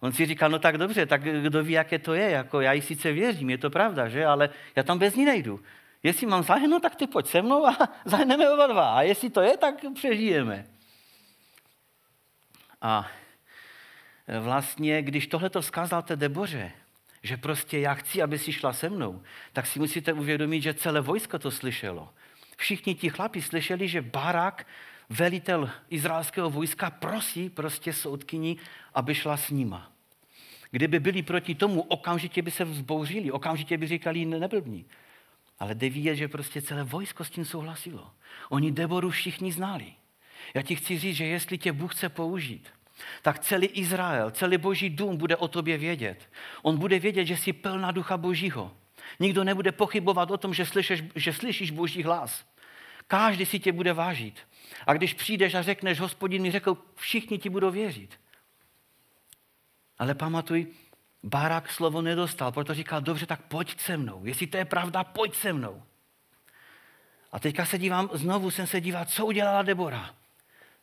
[0.00, 2.82] On si říká, no tak dobře, tak kdo ví, jaké to je, jako já jí
[2.82, 5.60] sice věřím, je to pravda, že, ale já tam bez ní nejdu.
[6.02, 8.94] Jestli mám zahynout, tak ty pojď se mnou a zahyneme oba dva.
[8.94, 10.66] A jestli to je, tak přežijeme.
[12.82, 13.10] A
[14.40, 16.72] vlastně, když tohle to vzkázal té Deboře,
[17.22, 21.00] že prostě já chci, aby si šla se mnou, tak si musíte uvědomit, že celé
[21.00, 22.08] vojsko to slyšelo.
[22.56, 24.66] Všichni ti chlapi slyšeli, že Barak,
[25.10, 28.56] velitel izraelského vojska, prosí prostě soudkyni,
[28.94, 29.92] aby šla s nima.
[30.70, 34.84] Kdyby byli proti tomu, okamžitě by se vzbouřili, okamžitě by říkali neblbní.
[35.58, 38.10] Ale jde vidět, že prostě celé vojsko s tím souhlasilo.
[38.48, 39.92] Oni Deboru všichni znali.
[40.54, 42.68] Já ti chci říct, že jestli tě Bůh chce použít,
[43.22, 46.28] tak celý Izrael, celý boží dům bude o tobě vědět.
[46.62, 48.72] On bude vědět, že jsi plná ducha božího.
[49.20, 52.44] Nikdo nebude pochybovat o tom, že slyšíš, že slyšíš boží hlas.
[53.06, 54.40] Každý si tě bude vážit.
[54.86, 58.20] A když přijdeš a řekneš, hospodin mi řekl, všichni ti budou věřit.
[59.98, 60.66] Ale pamatuj,
[61.22, 64.24] Barak slovo nedostal, proto říkal, dobře, tak pojď se mnou.
[64.24, 65.82] Jestli to je pravda, pojď se mnou.
[67.32, 70.14] A teďka se dívám, znovu jsem se díval, co udělala Debora.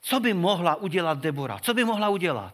[0.08, 1.60] Co by mohla udělat Debora?
[1.62, 2.54] Co by mohla udělat?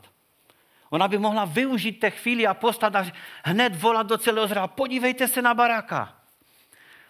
[0.90, 3.06] Ona by mohla využít té chvíli a postat a
[3.44, 4.68] hned volat do celého zra.
[4.68, 6.16] Podívejte se na baráka.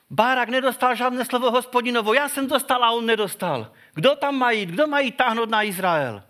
[0.10, 2.14] Barak nedostal žádné slovo hospodinovo.
[2.14, 3.72] Já jsem dostal a on nedostal.
[3.94, 4.70] Kdo tam má jít?
[4.70, 6.24] Kdo má jít táhnout na Izrael?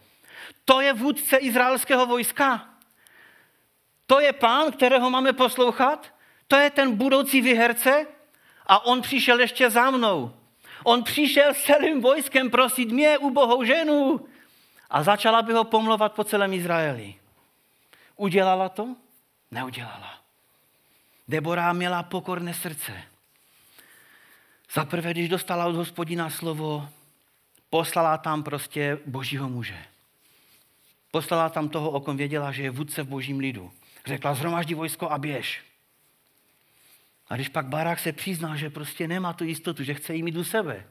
[0.65, 2.69] To je vůdce izraelského vojska.
[4.06, 6.13] To je pán, kterého máme poslouchat?
[6.47, 8.06] To je ten budoucí vyherce?
[8.67, 10.40] A on přišel ještě za mnou.
[10.83, 14.25] On přišel s celým vojskem prosit mě, ubohou ženu.
[14.89, 17.15] A začala by ho pomlovat po celém Izraeli.
[18.15, 18.95] Udělala to?
[19.51, 20.13] Neudělala.
[21.27, 23.03] Debora měla pokorné srdce.
[24.73, 26.89] Za prvé, když dostala od hospodina slovo,
[27.69, 29.77] poslala tam prostě božího muže.
[31.11, 33.71] Poslala tam toho, o kom věděla, že je vůdce v božím lidu.
[34.05, 35.70] Řekla, zhromaždí vojsko a běž.
[37.31, 40.35] A když pak Barák se přiznal, že prostě nemá tu jistotu, že chce jí mít
[40.35, 40.85] u sebe,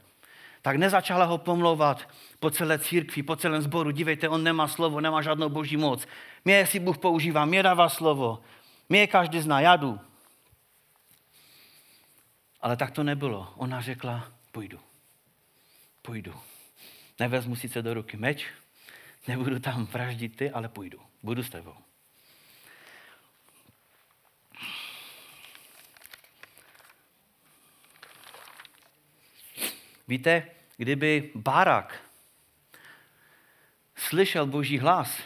[0.62, 3.90] tak nezačala ho pomlouvat po celé církvi, po celém sboru.
[3.90, 6.06] Dívejte, on nemá slovo, nemá žádnou boží moc.
[6.44, 8.42] Mě si Bůh používá, mě dává slovo.
[8.88, 10.00] Mě každý zná, já jdu.
[12.60, 13.52] Ale tak to nebylo.
[13.56, 14.80] Ona řekla, půjdu.
[16.02, 16.34] Půjdu.
[17.18, 18.46] Nevezmu sice do ruky meč,
[19.28, 21.00] nebudu tam vraždit ty, ale půjdu.
[21.22, 21.74] Budu s tebou.
[30.10, 30.46] Víte,
[30.76, 32.00] kdyby Barak
[33.96, 35.18] slyšel boží hlas,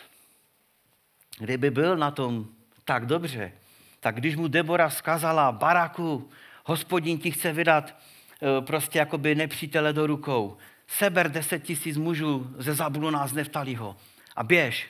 [1.39, 2.49] kdyby byl na tom
[2.85, 3.53] tak dobře,
[4.01, 6.31] tak když mu Debora zkazala, Baraku,
[6.65, 12.75] hospodin ti chce vydat e, prostě jakoby nepřítele do rukou, seber deset tisíc mužů ze
[12.75, 13.97] Zabulona z Neftaliho
[14.37, 14.89] a běž.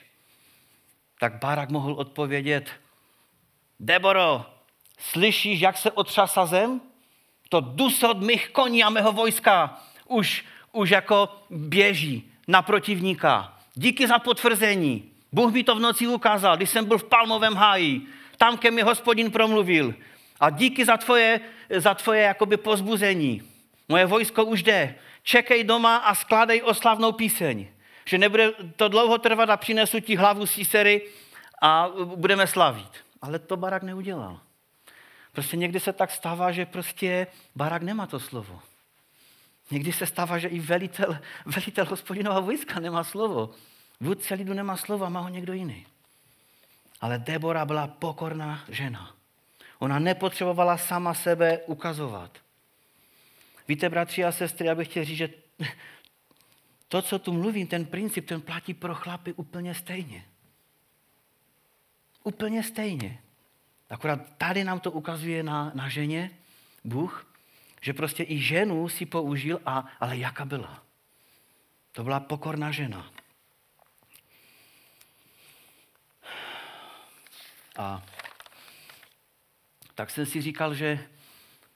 [1.19, 2.69] Tak Barak mohl odpovědět,
[3.79, 4.45] Deboro,
[4.99, 6.81] slyšíš, jak se otřasa zem?
[7.49, 13.53] To dusot mých koní a mého vojska už, už jako běží na protivníka.
[13.73, 15.11] Díky za potvrzení.
[15.31, 18.01] Bůh mi to v noci ukázal, když jsem byl v palmovém háji.
[18.37, 19.93] Tam ke mi hospodin promluvil.
[20.39, 21.39] A díky za tvoje,
[21.77, 23.41] za tvoje jakoby pozbuzení.
[23.89, 24.95] Moje vojsko už jde.
[25.23, 27.67] Čekej doma a skládej oslavnou píseň.
[28.05, 31.01] Že nebude to dlouho trvat a přinesu ti hlavu Sisery
[31.61, 32.89] a budeme slavit.
[33.21, 34.39] Ale to Barak neudělal.
[35.35, 38.61] Prostě někdy se tak stává, že prostě Barak nemá to slovo.
[39.71, 43.51] Někdy se stává, že i velitel, velitel hospodinova vojska nemá slovo.
[43.99, 45.85] Vůdce lidu nemá slovo, má ho někdo jiný.
[47.01, 49.15] Ale Debora byla pokorná žena.
[49.79, 52.37] Ona nepotřebovala sama sebe ukazovat.
[53.67, 55.29] Víte, bratři a sestry, já bych chtěl říct, že
[56.87, 60.25] to, co tu mluvím, ten princip, ten platí pro chlapy úplně stejně.
[62.23, 63.24] Úplně stejně.
[63.95, 66.31] Akorát tady nám to ukazuje na, na ženě
[66.83, 67.27] Bůh,
[67.81, 70.83] že prostě i ženu si použil, a, ale jaká byla?
[71.91, 73.11] To byla pokorná žena.
[77.77, 78.03] A
[79.95, 81.07] tak jsem si říkal, že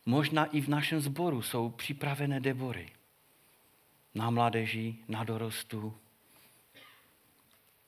[0.05, 2.91] možná i v našem sboru jsou připravené Debory.
[4.15, 5.97] Na mládeži, na dorostu,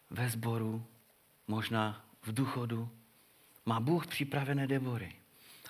[0.09, 0.85] ve sboru,
[1.47, 3.00] možná v duchodu.
[3.65, 5.15] Má Bůh připravené Debory.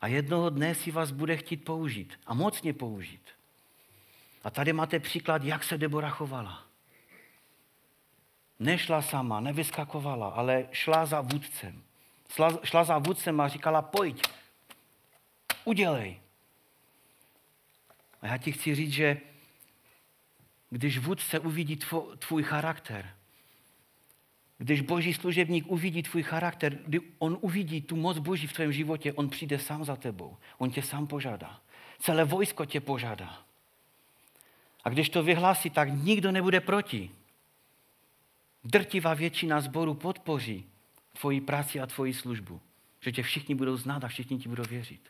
[0.02, 3.30] A jednoho dne si vás bude chtít použít a mocně použít.
[4.44, 6.66] A tady máte příklad, jak se Debora chovala.
[8.60, 11.84] Nešla sama, nevyskakovala, ale šla za vůdcem.
[12.34, 14.28] Šla, šla za vůdcem a říkala, pojď,
[15.66, 16.22] udělej.
[18.22, 19.22] A já ti chci říct, že
[20.70, 21.80] když vůdce uvidí
[22.20, 23.16] tvůj charakter,
[24.62, 29.14] když boží služebník uvidí tvůj charakter, kdy on uvidí tu moc boží v tvém životě,
[29.14, 30.38] on přijde sám za tebou.
[30.58, 31.62] On tě sám požádá.
[32.00, 33.44] Celé vojsko tě požádá.
[34.84, 37.12] A když to vyhlásí, tak nikdo nebude proti.
[38.64, 40.66] Drtivá většina zboru podpoří
[41.20, 42.62] tvoji práci a tvoji službu.
[43.00, 45.02] Že tě všichni budou znát a všichni ti budou věřit.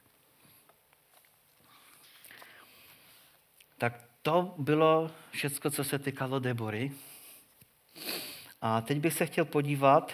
[3.78, 6.92] Tak to bylo všechno, co se týkalo Debory.
[8.62, 10.12] A teď bych se chtěl podívat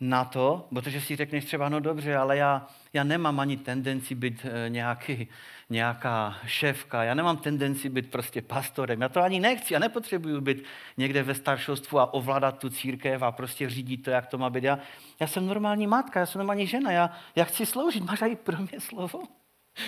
[0.00, 4.46] na to, protože si řekneš třeba, no dobře, ale já, já nemám ani tendenci být
[4.46, 5.28] e, nějaký,
[5.70, 10.64] nějaká šéfka, já nemám tendenci být prostě pastorem, já to ani nechci, já nepotřebuju být
[10.96, 14.64] někde ve staršostvu a ovládat tu církev a prostě řídit to, jak to má být.
[14.64, 14.78] Já,
[15.20, 18.56] já jsem normální matka, já jsem normální žena, já, já chci sloužit, máš i pro
[18.56, 19.22] mě slovo?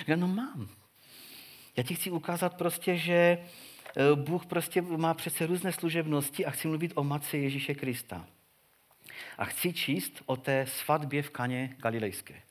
[0.06, 0.68] Já no mám.
[1.76, 3.67] Já ti chci ukázat prostě, že Eh,
[4.14, 8.26] Bůh prostě má přece různé služebnosti a chci mluvit o matce Ježíše Krista.
[9.38, 12.42] A chci číst o té svatbě v Kaně Galilejské.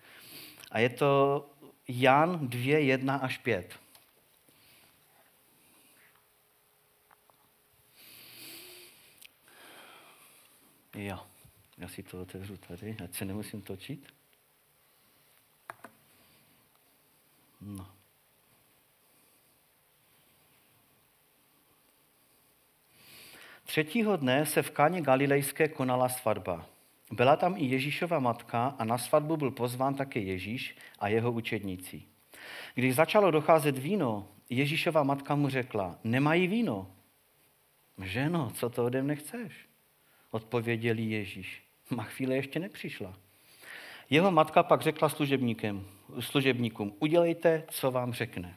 [0.71, 1.45] A je to
[1.87, 3.79] Jan 2, 1 až 5.
[10.95, 11.27] Jo,
[11.77, 14.13] já si to otevřu tady, ať se nemusím točit.
[17.61, 17.96] No.
[23.67, 26.65] Třetího dne se v Káně Galilejské konala svatba.
[27.11, 32.03] Byla tam i Ježíšova matka a na svatbu byl pozván také Ježíš a jeho učedníci.
[32.75, 36.91] Když začalo docházet víno, Ježíšova matka mu řekla, nemají víno.
[38.03, 39.53] Ženo, co to ode mne chceš?
[40.31, 41.63] Odpověděl Ježíš.
[41.89, 43.13] Má chvíle ještě nepřišla.
[44.09, 45.09] Jeho matka pak řekla
[46.19, 48.55] služebníkům, udělejte, co vám řekne.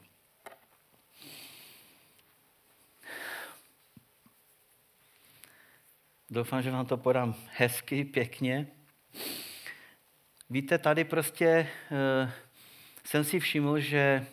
[6.32, 8.66] Doufám, že vám to podám hezky, pěkně.
[10.50, 11.68] Víte, tady prostě e,
[13.04, 14.26] jsem si všiml, že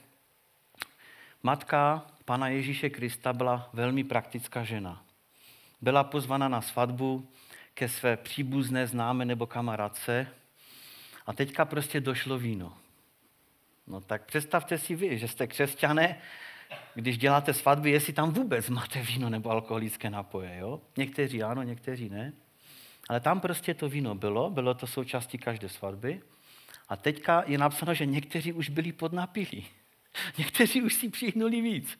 [1.43, 5.03] matka Pana Ježíše Krista byla velmi praktická žena.
[5.81, 7.31] Byla pozvána na svatbu
[7.73, 10.27] ke své příbuzné známe nebo kamarádce
[11.25, 12.77] a teďka prostě došlo víno.
[13.87, 16.21] No tak představte si vy, že jste křesťané,
[16.95, 20.57] když děláte svatby, jestli tam vůbec máte víno nebo alkoholické napoje.
[20.57, 20.81] Jo?
[20.97, 22.33] Někteří ano, někteří ne.
[23.09, 26.21] Ale tam prostě to víno bylo, bylo to součástí každé svatby.
[26.89, 29.67] A teďka je napsáno, že někteří už byli podnapilí.
[30.37, 31.99] Někteří už si přihnuli víc.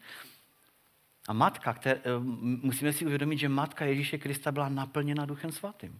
[1.28, 6.00] A matka, které, eh, musíme si uvědomit, že matka Ježíše Krista byla naplněna Duchem Svatým.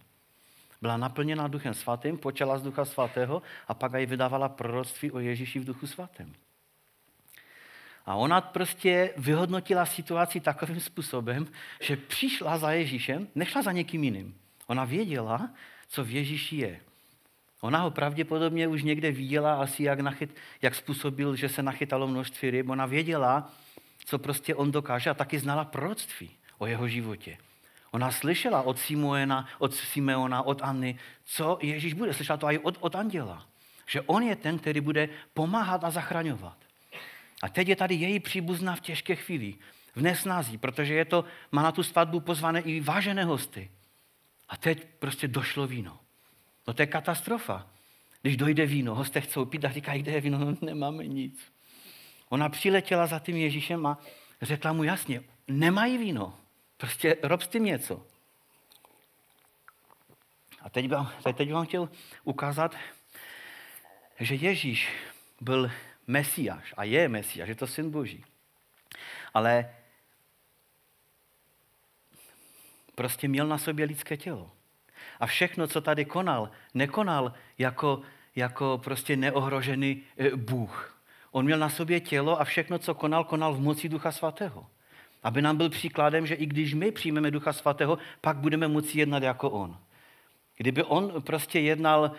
[0.80, 5.58] Byla naplněna Duchem Svatým, počala z Ducha Svatého a pak aj vydávala proroctví o Ježíši
[5.58, 6.34] v Duchu Svatém.
[8.08, 11.46] A ona prostě vyhodnotila situaci takovým způsobem,
[11.80, 14.34] že přišla za Ježíšem, nešla za někým jiným.
[14.66, 15.50] Ona věděla,
[15.88, 16.80] co v Ježíši je.
[17.60, 20.30] Ona ho pravděpodobně už někde viděla, asi jak, nachyt,
[20.62, 22.68] jak způsobil, že se nachytalo množství ryb.
[22.68, 23.52] Ona věděla,
[24.04, 27.36] co prostě on dokáže a taky znala proroctví o jeho životě.
[27.90, 32.14] Ona slyšela od Simeona, od Simeona, od Anny, co Ježíš bude.
[32.14, 33.46] Slyšela to i od, od anděla.
[33.86, 36.67] Že on je ten, který bude pomáhat a zachraňovat.
[37.42, 39.54] A teď je tady její příbuzná v těžké chvíli,
[39.94, 43.70] v nesnází, protože je to, má na tu svatbu pozvané i vážené hosty.
[44.48, 45.98] A teď prostě došlo víno.
[46.66, 47.66] No to je katastrofa.
[48.22, 51.52] Když dojde víno, hosté chcou pít a říkají, kde je víno, no, nemáme nic.
[52.28, 53.98] Ona přiletěla za tím Ježíšem a
[54.42, 56.34] řekla mu jasně, nemají víno,
[56.76, 58.06] prostě rob s tím něco.
[60.62, 61.88] A teď vám, teď vám chtěl
[62.24, 62.76] ukázat,
[64.20, 64.92] že Ježíš
[65.40, 65.70] byl
[66.08, 68.24] Mesiáš a je Mesiáš, je to syn Boží.
[69.34, 69.70] Ale
[72.94, 74.50] prostě měl na sobě lidské tělo.
[75.20, 78.02] A všechno, co tady konal, nekonal jako,
[78.36, 80.98] jako prostě neohrožený e, Bůh.
[81.30, 84.66] On měl na sobě tělo a všechno, co konal, konal v moci Ducha Svatého.
[85.22, 89.22] Aby nám byl příkladem, že i když my přijmeme Ducha Svatého, pak budeme moci jednat
[89.22, 89.78] jako On.
[90.56, 92.10] Kdyby On prostě jednal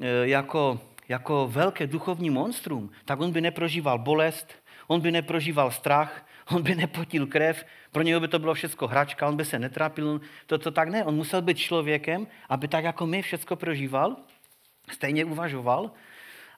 [0.00, 4.52] e, jako, jako velké duchovní monstrum, tak on by neprožíval bolest,
[4.86, 9.28] on by neprožíval strach, on by nepotil krev, pro něho by to bylo všechno hračka,
[9.28, 11.04] on by se netrápil, to, to tak ne.
[11.04, 14.16] On musel být člověkem, aby tak jako my všechno prožíval,
[14.90, 15.90] stejně uvažoval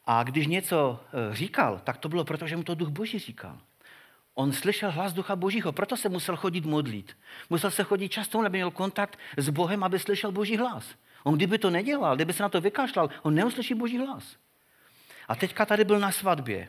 [0.06, 3.58] a když něco eh, říkal, tak to bylo proto, že mu to duch Boží říkal.
[4.34, 7.16] On slyšel hlas ducha Božího, proto se musel chodit modlit.
[7.50, 10.94] Musel se chodit často, aby měl kontakt s Bohem, aby slyšel Boží hlas.
[11.28, 14.36] On kdyby to nedělal, kdyby se na to vykašlal, on neuslyší Boží hlas.
[15.28, 16.68] A teďka tady byl na svatbě.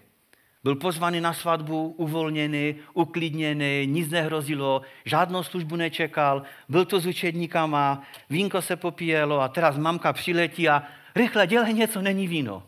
[0.63, 8.03] Byl pozvaný na svatbu, uvolněný, uklidněný, nic nehrozilo, žádnou službu nečekal, byl to s učedníkama,
[8.29, 10.83] vínko se popíjelo a teraz mamka přiletí a
[11.15, 12.63] rychle dělej něco, není víno.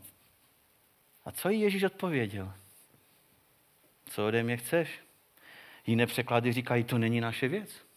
[1.26, 2.54] A co jí Ježíš odpověděl?
[4.06, 5.00] Co ode mě chceš?
[5.88, 7.91] Jiné překlady říkají, to není naše věc.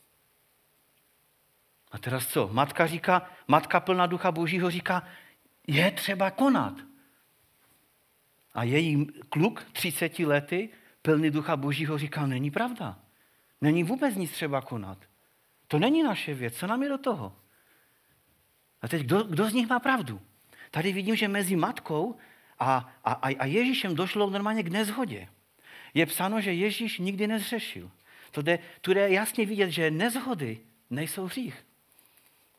[1.95, 2.49] A teraz co?
[2.53, 5.03] Matka říká, matka plná ducha božího říká,
[5.66, 6.74] je třeba konat.
[8.53, 10.68] A její kluk, 30 lety,
[11.03, 12.99] plný ducha božího, říká, není pravda.
[13.61, 14.99] Není vůbec nic třeba konat.
[15.68, 17.36] To není naše věc, co nám je do toho?
[18.82, 20.20] A teď kdo, kdo z nich má pravdu?
[20.70, 22.16] Tady vidím, že mezi matkou
[22.59, 25.28] a, a, a Ježíšem došlo normálně k nezhodě.
[25.95, 27.90] Je psáno, že Ježíš nikdy nezřešil.
[28.30, 31.64] To jde, tu jde jasně vidět, že nezhody nejsou hřích.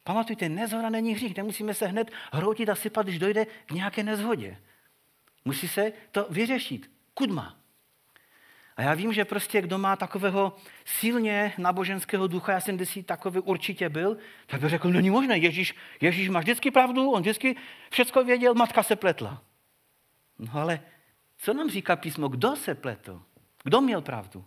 [0.07, 1.37] Pamatujte, nezhoda není hřích.
[1.37, 4.57] Nemusíme se hned hroutit a sypat, když dojde k nějaké nezhodě.
[5.45, 6.91] Musí se to vyřešit.
[7.13, 7.57] Kudma.
[8.77, 13.39] A já vím, že prostě kdo má takového silně naboženského ducha, já jsem kdysi takový
[13.39, 17.55] určitě byl, tak by řekl, není možné, Ježíš, Ježíš má vždycky pravdu, on vždycky
[17.91, 19.41] všechno věděl, matka se pletla.
[20.39, 20.79] No ale
[21.37, 22.27] co nám říká písmo?
[22.27, 23.21] Kdo se pletl?
[23.63, 24.45] Kdo měl pravdu?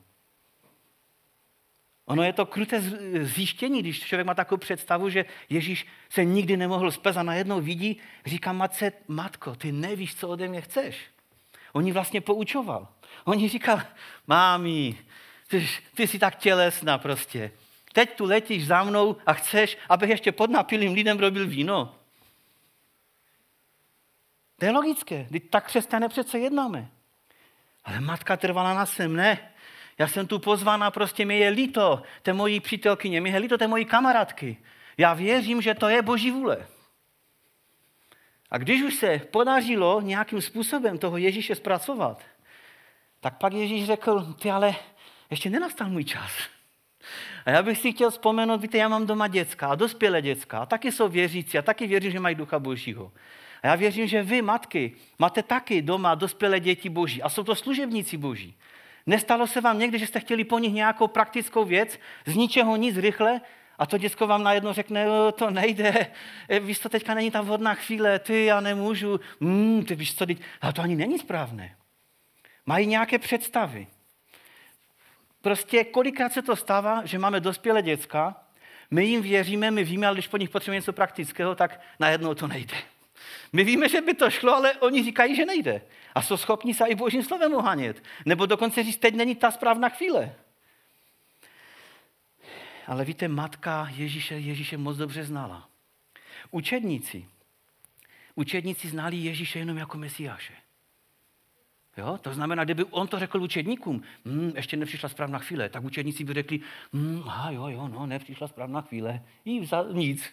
[2.08, 2.80] Ono je to kruté
[3.20, 8.00] zjištění, když člověk má takovou představu, že Ježíš se nikdy nemohl spet a najednou vidí,
[8.26, 10.96] říká matce, matko, ty nevíš, co ode mě chceš.
[11.72, 12.88] On ji vlastně poučoval.
[13.24, 13.82] On jí říkal,
[14.26, 14.98] mámi,
[15.48, 17.50] ty, ty jsi tak tělesná prostě.
[17.92, 21.94] Teď tu letíš za mnou a chceš, abych ještě pod napilým lidem robil víno.
[24.58, 26.88] To je logické, tak křesťané přece jednáme.
[27.84, 29.52] Ale matka trvala na svém, ne.
[29.98, 33.66] Já jsem tu pozvána, prostě mi je líto té mojí přítelkyně, mi je líto té
[33.66, 34.56] mojí kamarádky.
[34.98, 36.66] Já věřím, že to je boží vůle.
[38.50, 42.22] A když už se podařilo nějakým způsobem toho Ježíše zpracovat,
[43.20, 44.74] tak pak Ježíš řekl, ty ale
[45.30, 46.32] ještě nenastal můj čas.
[47.46, 50.66] A já bych si chtěl vzpomenout, víte, já mám doma děcka a dospělé děcka a
[50.66, 53.12] taky jsou věřící a taky věřím, že mají ducha božího.
[53.62, 57.54] A já věřím, že vy, matky, máte taky doma dospělé děti boží a jsou to
[57.54, 58.54] služebníci boží.
[59.08, 62.96] Nestalo se vám někdy, že jste chtěli po nich nějakou praktickou věc, z ničeho nic
[62.96, 63.40] rychle,
[63.78, 66.06] a to děcko vám najednou řekne, to nejde,
[66.48, 70.26] e, víš to, teďka není ta vhodná chvíle, ty, já nemůžu, mm, ty víš co,
[70.26, 71.76] teď, ale to ani není správné.
[72.66, 73.86] Mají nějaké představy.
[75.40, 78.36] Prostě kolikrát se to stává, že máme dospělé děcka,
[78.90, 82.46] my jim věříme, my víme, ale když po nich potřebujeme něco praktického, tak najednou to
[82.46, 82.76] nejde.
[83.52, 85.82] My víme, že by to šlo, ale oni říkají, že nejde.
[86.14, 88.02] A jsou schopni se i božím slovem ohánět.
[88.24, 90.34] Nebo dokonce říct, teď není ta správná chvíle.
[92.86, 95.68] Ale víte, matka Ježíše, Ježíše moc dobře znala.
[96.50, 97.26] Učedníci.
[98.34, 100.54] Učedníci znali Ježíše jenom jako Mesiáše.
[101.96, 102.18] Jo?
[102.22, 106.34] To znamená, kdyby on to řekl učedníkům, hm, ještě nepřišla správná chvíle, tak učedníci by
[106.34, 106.60] řekli,
[106.92, 110.30] hm, aha, jo, jo, no, nepřišla správná chvíle, jí za nic.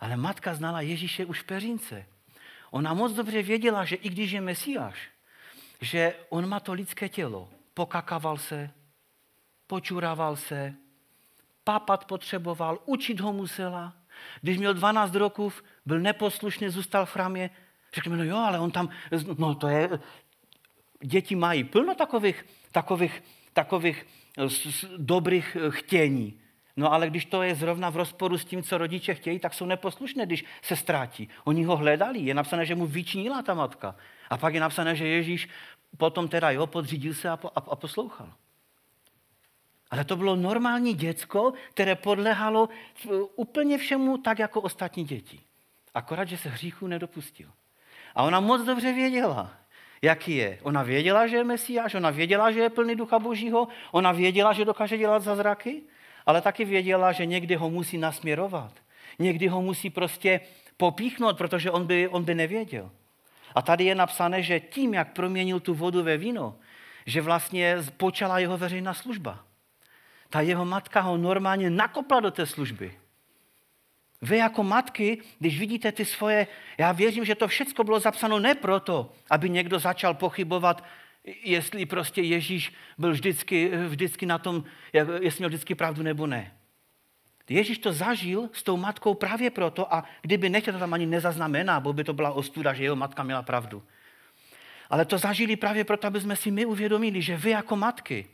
[0.00, 2.06] Ale matka znala Ježíše už v peřince.
[2.70, 5.08] Ona moc dobře věděla, že i když je Mesiáš,
[5.80, 7.48] že on má to lidské tělo.
[7.74, 8.70] Pokakaval se,
[9.66, 10.74] počurával se,
[11.64, 13.96] papat potřeboval, učit ho musela.
[14.40, 15.52] Když měl 12 roků,
[15.86, 17.50] byl neposlušný, zůstal v chrámě,
[17.94, 18.88] řekněme, no jo, ale on tam,
[19.38, 19.90] no to je,
[21.04, 23.22] děti mají plno takových, takových,
[23.52, 24.06] takových
[24.96, 26.40] dobrých eh, chtění.
[26.78, 29.66] No ale když to je zrovna v rozporu s tím, co rodiče chtějí, tak jsou
[29.66, 31.28] neposlušné, když se ztrátí.
[31.44, 33.96] Oni ho hledali, je napsané, že mu vyčinila ta matka.
[34.30, 35.48] A pak je napsané, že Ježíš
[35.96, 38.32] potom teda jo, podřídil se a, po, a, a poslouchal.
[39.90, 42.68] Ale to bylo normální děcko, které podlehalo
[43.36, 45.40] úplně všemu tak, jako ostatní děti.
[45.94, 47.50] Akorát, že se hříchu nedopustil.
[48.14, 49.50] A ona moc dobře věděla,
[50.02, 50.58] jaký je.
[50.62, 54.64] Ona věděla, že je Mesiáš, ona věděla, že je plný ducha božího, ona věděla, že
[54.64, 55.82] dokáže dělat zázraky,
[56.26, 58.72] ale taky věděla, že někdy ho musí nasměrovat.
[59.18, 60.40] Někdy ho musí prostě
[60.76, 62.90] popíchnout, protože on by, on by nevěděl.
[63.54, 66.56] A tady je napsané, že tím, jak proměnil tu vodu ve víno,
[67.06, 69.44] že vlastně počala jeho veřejná služba.
[70.30, 72.94] Ta jeho matka ho normálně nakopla do té služby.
[74.22, 76.46] Vy jako matky, když vidíte ty svoje,
[76.78, 80.84] já věřím, že to všechno bylo zapsáno ne proto, aby někdo začal pochybovat,
[81.42, 84.64] jestli prostě Ježíš byl vždycky, vždycky na tom,
[85.20, 86.52] jestli měl vždycky pravdu nebo ne.
[87.48, 91.80] Ježíš to zažil s tou matkou právě proto a kdyby nechtěl, to tam ani nezaznamená,
[91.80, 93.82] bo by to byla ostuda, že jeho matka měla pravdu.
[94.90, 98.26] Ale to zažili právě proto, aby jsme si my uvědomili, že vy jako matky,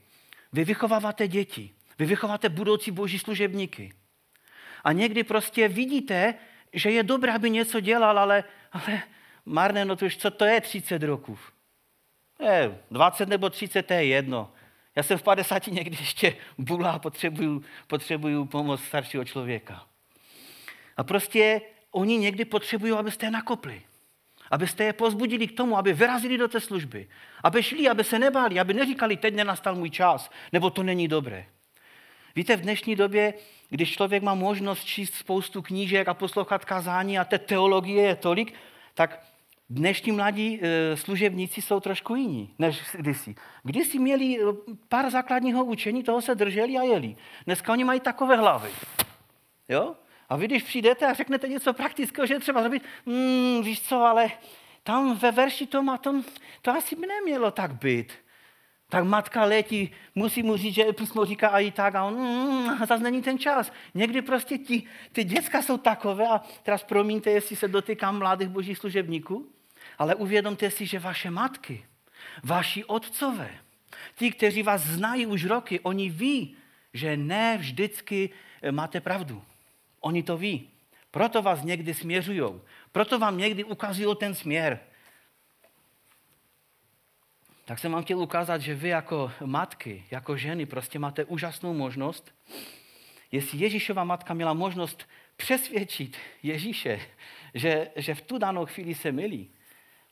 [0.53, 3.92] vy vychováváte děti, vy vychováte budoucí boží služebníky.
[4.84, 6.34] A někdy prostě vidíte,
[6.72, 9.03] že je dobré, aby něco dělal, ale, ale
[9.45, 11.38] marné, no to už co to je 30 roků?
[12.41, 14.53] Je, 20 nebo 30, to je jedno.
[14.97, 19.87] Já jsem v 50 někdy ještě bula a potřebuju, potřebuju pomoc staršího člověka.
[20.97, 21.61] A prostě
[21.91, 23.82] oni někdy potřebují, abyste je nakopli.
[24.51, 27.09] Abyste je pozbudili k tomu, aby vyrazili do té služby.
[27.43, 31.47] Aby šli, aby se nebáli, aby neříkali, teď nenastal můj čas, nebo to není dobré.
[32.37, 33.35] Víte, v dnešní době,
[33.70, 38.55] když člověk má možnost číst spoustu knížek a poslouchat kazání a té teologie je tolik,
[38.95, 39.22] tak
[39.70, 43.34] dnešní mladí e, služebníci jsou trošku jiní než kdysi.
[43.62, 44.44] Kdysi měli e,
[44.88, 47.16] pár základního učení, toho se drželi a jeli.
[47.46, 48.70] Dneska oni mají takové hlavy.
[49.68, 49.94] Jo?
[50.28, 54.30] A vy, když přijdete a řeknete něco praktického, že třeba zrobit, mm, víš co, ale
[54.82, 56.24] tam ve verši tom a tom,
[56.62, 58.12] to asi by nemělo tak být.
[58.89, 62.87] Tak matka letí, musí mu říct, že písmo říká a i tak a on, mm,
[62.87, 63.72] zase není ten čas.
[63.95, 64.82] Někdy prostě ti,
[65.12, 69.49] ty děcka jsou takové a teraz promiňte, jestli se dotýkám mladých božích služebníků,
[69.99, 71.85] ale uvědomte si, že vaše matky,
[72.45, 73.51] vaši otcové,
[74.14, 76.57] ti, kteří vás znají už roky, oni ví,
[76.95, 78.30] že ne vždycky
[78.62, 79.43] eh, máte pravdu.
[80.01, 80.68] Oni to ví.
[81.11, 82.61] Proto vás někdy směřují.
[82.93, 84.80] Proto vám někdy ukazují ten směr
[87.64, 92.34] tak jsem vám chtěl ukázat, že vy jako matky, jako ženy prostě máte úžasnou možnost.
[93.32, 97.00] Jestli Ježíšova matka měla možnost přesvědčit Ježíše,
[97.54, 99.50] že, že v tu danou chvíli se milí,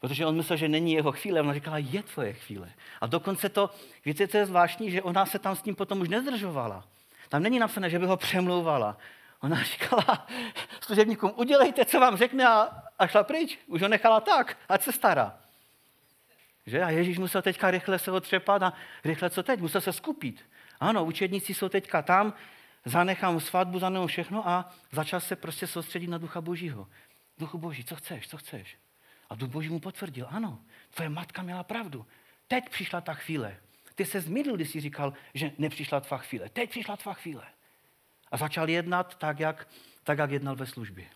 [0.00, 2.72] protože on myslel, že není jeho chvíle, ona říkala, je tvoje chvíle.
[3.00, 3.70] A dokonce to,
[4.04, 6.84] víte, co je zvláštní, že ona se tam s ním potom už nezdržovala.
[7.28, 8.96] Tam není napsané, že by ho přemlouvala.
[9.40, 10.26] Ona říkala
[10.80, 13.58] služebníkům, udělejte, co vám řekne a, a šla pryč.
[13.66, 15.41] Už ho nechala tak, ať se stará.
[16.66, 16.82] Že?
[16.82, 18.72] A Ježíš musel teďka rychle se otřepat a
[19.04, 19.60] rychle co teď?
[19.60, 20.44] Musel se skupit.
[20.80, 22.34] Ano, učedníci jsou teďka tam,
[22.84, 26.88] zanechám svatbu, zanechám všechno a začal se prostě soustředit na Ducha Božího.
[27.38, 28.76] Duchu Boží, co chceš, co chceš?
[29.30, 30.58] A Duch Boží mu potvrdil, ano,
[30.94, 32.06] tvoje matka měla pravdu.
[32.48, 33.56] Teď přišla ta chvíle.
[33.94, 36.48] Ty se zmídl, když jsi říkal, že nepřišla tvá chvíle.
[36.48, 37.44] Teď přišla tvá chvíle.
[38.30, 39.68] A začal jednat tak, jak,
[40.04, 41.06] tak, jak jednal ve službě.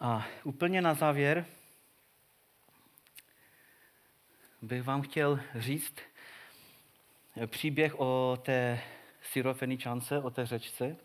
[0.00, 1.46] A úplně na závěr
[4.62, 5.94] bych vám chtěl říct
[7.46, 8.80] příběh o té
[9.22, 10.96] syrofeničance, o té řečce.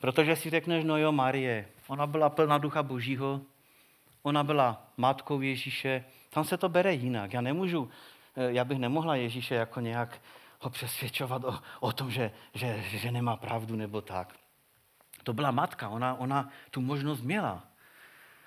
[0.00, 3.40] Protože si řekneš, no jo, Marie, ona byla plná ducha božího,
[4.22, 7.32] ona byla matkou Ježíše, tam se to bere jinak.
[7.32, 7.90] Já nemůžu,
[8.36, 10.20] eh, já bych nemohla Ježíše jako nějak
[10.62, 14.34] ho přesvědčovat o, o tom, že, že, že nemá pravdu nebo tak.
[15.22, 17.64] To byla matka, ona, ona tu možnost měla.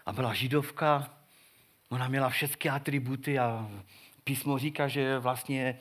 [0.05, 1.09] A byla židovka,
[1.89, 3.69] ona měla všechny atributy a
[4.23, 5.79] písmo říká, že vlastně e,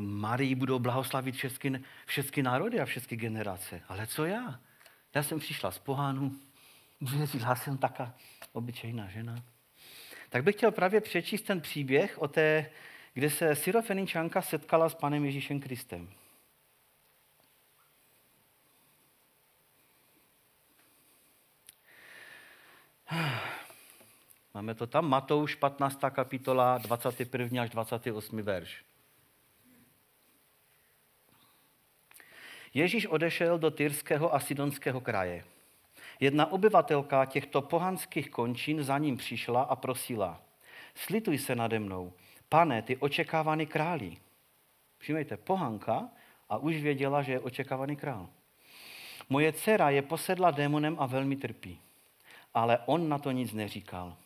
[0.00, 3.82] Marii budou blahoslavit všechny, všechny národy a všechny generace.
[3.88, 4.60] Ale co já?
[5.14, 6.32] Já jsem přišla z pohánu,
[7.40, 8.14] já jsem taká
[8.52, 9.42] obyčejná žena.
[10.28, 12.70] Tak bych chtěl právě přečíst ten příběh o té
[13.16, 16.08] kde se Syrofeničanka setkala s Panem Ježíšem Kristem.
[24.54, 26.00] Máme to tam, Matouš 15.
[26.10, 27.62] kapitola, 21.
[27.62, 28.42] až 28.
[28.42, 28.84] verš.
[32.74, 35.44] Ježíš odešel do Tyrského a Sidonského kraje.
[36.20, 40.42] Jedna obyvatelka těchto pohanských končin za ním přišla a prosila,
[40.94, 42.12] slituj se nade mnou,
[42.48, 44.16] pane, ty očekávaný králi.
[44.98, 46.08] Všimejte, pohanka
[46.48, 48.28] a už věděla, že je očekávaný král.
[49.28, 51.80] Moje dcera je posedla démonem a velmi trpí.
[52.54, 54.16] Ale on na to nic neříkal.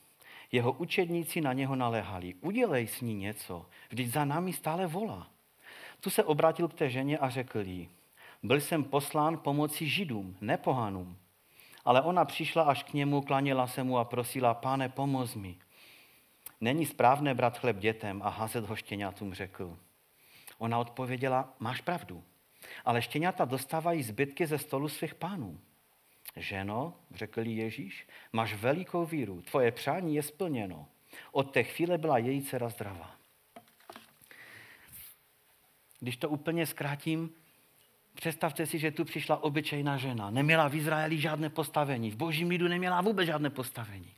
[0.53, 2.35] Jeho učedníci na něho naléhali.
[2.41, 5.27] Udělej s ní něco, vždyť za námi stále volá.
[6.01, 7.89] Tu se obrátil k té ženě a řekl jí,
[8.43, 11.17] byl jsem poslán pomoci židům, ne pohanům.
[11.85, 15.57] Ale ona přišla až k němu, klanila se mu a prosila, pane, pomoz mi.
[16.61, 19.79] Není správné brát chleb dětem a házet ho štěňatům, řekl.
[20.59, 22.25] Ona odpověděla, máš pravdu,
[22.85, 25.61] ale štěňata dostávají zbytky ze stolu svých pánů.
[26.37, 30.87] Ženo, řekl jí Ježíš, máš velikou víru, tvoje přání je splněno.
[31.33, 33.15] Od té chvíle byla její dcera zdravá.
[36.01, 37.31] Když to úplně zkrátím,
[38.15, 40.31] představte si, že tu přišla obyčejná žena.
[40.31, 44.15] Neměla v Izraeli žádné postavení, v božím lidu neměla vůbec žádné postavení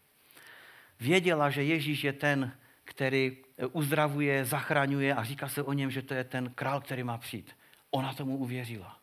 [1.01, 2.53] věděla, že Ježíš je ten,
[2.85, 3.37] který
[3.73, 7.57] uzdravuje, zachraňuje a říká se o něm, že to je ten král, který má přijít.
[7.91, 8.99] Ona tomu uvěřila.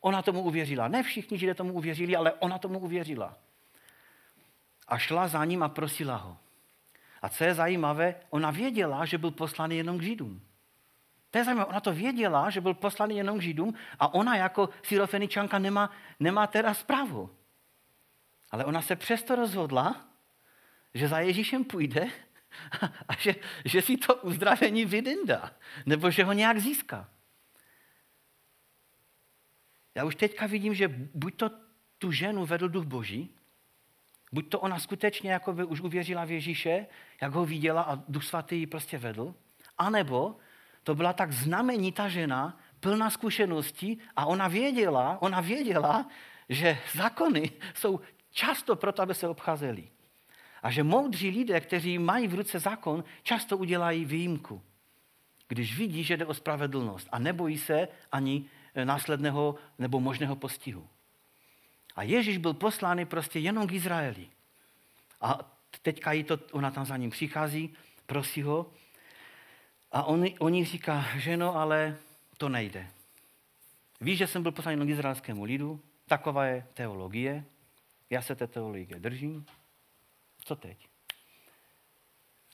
[0.00, 0.88] Ona tomu uvěřila.
[0.88, 3.36] Ne všichni židé tomu uvěřili, ale ona tomu uvěřila.
[4.88, 6.36] A šla za ním a prosila ho.
[7.22, 10.42] A co je zajímavé, ona věděla, že byl poslaný jenom k Židům.
[11.30, 14.68] To je zajímavé, ona to věděla, že byl poslaný jenom k Židům a ona jako
[14.82, 17.30] syrofeničanka nemá, nemá teda zprávu.
[18.50, 20.07] Ale ona se přesto rozhodla,
[20.94, 22.06] že za Ježíšem půjde
[23.08, 23.34] a že,
[23.64, 25.52] že si to uzdravení vydindá,
[25.86, 27.08] nebo že ho nějak získá.
[29.94, 31.50] Já už teďka vidím, že buď to
[31.98, 33.34] tu ženu vedl duch boží,
[34.32, 36.86] buď to ona skutečně jako by už uvěřila v Ježíše,
[37.22, 39.34] jak ho viděla a duch svatý ji prostě vedl,
[39.78, 40.36] anebo
[40.82, 46.08] to byla tak znamenitá žena, plná zkušeností a ona věděla, ona věděla,
[46.48, 49.88] že zákony jsou často proto, aby se obcházeli.
[50.62, 54.62] A že moudří lidé, kteří mají v ruce zákon, často udělají výjimku,
[55.48, 58.44] když vidí, že jde o spravedlnost a nebojí se ani
[58.74, 60.88] eh, následného nebo možného postihu.
[61.96, 64.26] A Ježíš byl poslány prostě jenom k Izraeli.
[65.20, 67.74] A teďka jí to, ona tam za ním přichází,
[68.06, 68.70] prosí ho
[69.92, 71.96] a on, on jí říká, že no, ale
[72.36, 72.86] to nejde.
[74.00, 77.44] Víš, že jsem byl poslán k izraelskému lidu, taková je teologie,
[78.10, 79.46] já se té teologie držím,
[80.48, 80.88] co teď?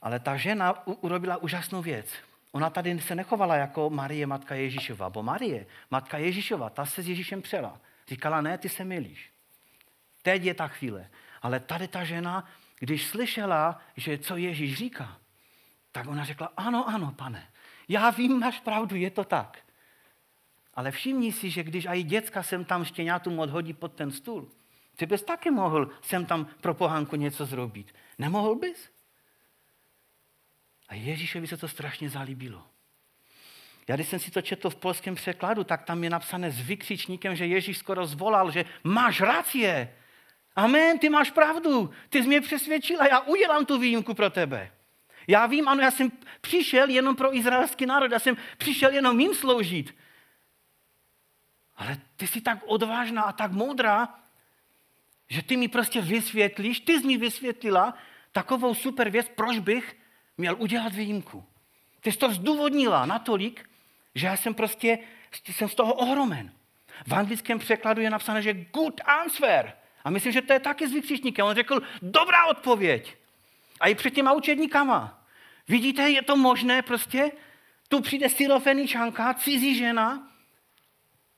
[0.03, 2.07] Ale ta žena urobila úžasnou věc.
[2.53, 7.09] Ona tady se nechovala jako Marie, matka Ježíšova, bo Marie, matka Ježíšova, ta se s
[7.09, 7.81] Ježíšem přela.
[8.09, 9.31] Říkala, ne, ty se milíš.
[10.23, 11.11] Teď je ta chvíle.
[11.43, 15.19] Ale tady ta žena, když slyšela, že co Ježíš říká,
[15.93, 17.49] tak ona řekla, ano, ano, pane,
[17.89, 19.59] já vím, máš pravdu, je to tak.
[20.75, 24.51] Ale všimni si, že když i děcka sem tam štěňátům odhodí pod ten stůl,
[24.97, 27.95] ty bys taky mohl sem tam pro pohánku něco zrobit.
[28.19, 28.91] Nemohl bys?
[30.89, 32.67] A Ježíšovi se to strašně zalíbilo.
[33.89, 37.37] Já když jsem si to četl v polském překladu, tak tam je napsané s vykřičníkem,
[37.37, 39.95] že Ježíš skoro zvolal, že máš racie.
[40.57, 44.73] Amen, ty máš pravdu, ty jsi mě přesvědčila, já udělám tu výjimku pro tebe.
[45.27, 49.35] Já vím, ano, já jsem přišel jenom pro izraelský národ, já jsem přišel jenom jim
[49.35, 49.95] sloužit.
[51.77, 54.24] Ale ty jsi tak odvážná a tak moudrá,
[55.29, 57.95] že ty mi prostě vysvětlíš, ty jsi mi vysvětlila
[58.33, 59.97] takovou super věc, proč bych
[60.39, 61.45] měl udělat výjimku.
[62.01, 63.71] Ty jsi to zdůvodnila natolik,
[64.15, 64.99] že já jsem prostě
[65.45, 66.53] jsem z toho ohromen.
[67.07, 69.73] V anglickém překladu je napsané, že good answer.
[70.05, 71.47] A myslím, že to je taky s vykřičníkem.
[71.47, 73.17] On řekl, dobrá odpověď.
[73.81, 75.25] A i před těma učedníkama.
[75.69, 77.31] Vidíte, je to možné prostě?
[77.89, 80.29] Tu přijde syrofeničanka, cizí žena,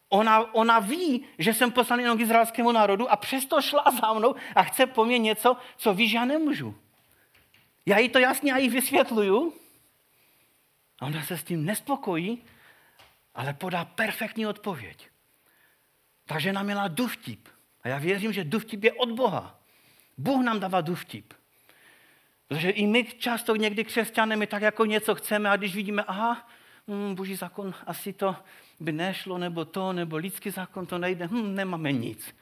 [0.08, 4.34] ona, ona ví, že jsem poslaný jenom k izraelskému národu a přesto šla za mnou
[4.54, 6.74] a chce po mně něco, co ví, že já nemůžu.
[7.86, 9.52] Já jí to jasně a jí vysvětluju.
[11.00, 12.42] A ona se s tím nespokojí,
[13.34, 15.08] ale podá perfektní odpověď.
[16.26, 17.48] Ta žena měla duvtip.
[17.82, 19.60] A já věřím, že duvtip je od Boha.
[20.18, 21.34] Bůh nám dává duvtip.
[22.48, 26.48] Protože i my často někdy křesťané, my tak jako něco chceme a když vidíme, aha,
[26.88, 28.36] hm, boží zákon asi to
[28.80, 32.34] by nešlo, nebo to, nebo lidský zákon to nejde, hm, nemáme nic.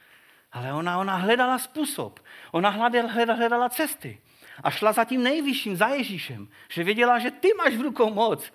[0.53, 2.21] Ale ona, ona hledala způsob,
[2.53, 4.19] ona hledala, hledala, hledala cesty
[4.63, 8.53] a šla za tím nejvyšším, za Ježíšem, že věděla, že ty máš v rukou moc,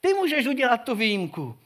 [0.00, 1.58] ty můžeš udělat tu výjimku.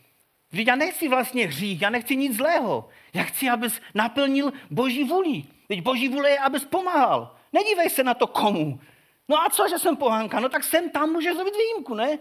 [0.51, 2.89] Vždyť já nechci vlastně hřích, já nechci nic zlého.
[3.15, 5.45] Já chci, abys naplnil Boží vůli.
[5.69, 7.37] Teď Boží vůle je, abys pomáhal.
[7.53, 8.81] Nedívej se na to komu.
[9.29, 10.41] No a co, že jsem pohánka?
[10.41, 12.19] No tak jsem tam může zrobit výjimku, ne?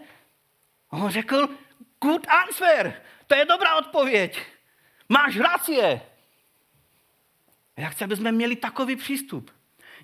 [0.90, 1.48] A on řekl,
[2.00, 3.02] good answer.
[3.32, 4.40] To je dobrá odpověď.
[5.08, 6.00] Máš racie.
[7.76, 9.50] Já chci, aby jsme měli takový přístup.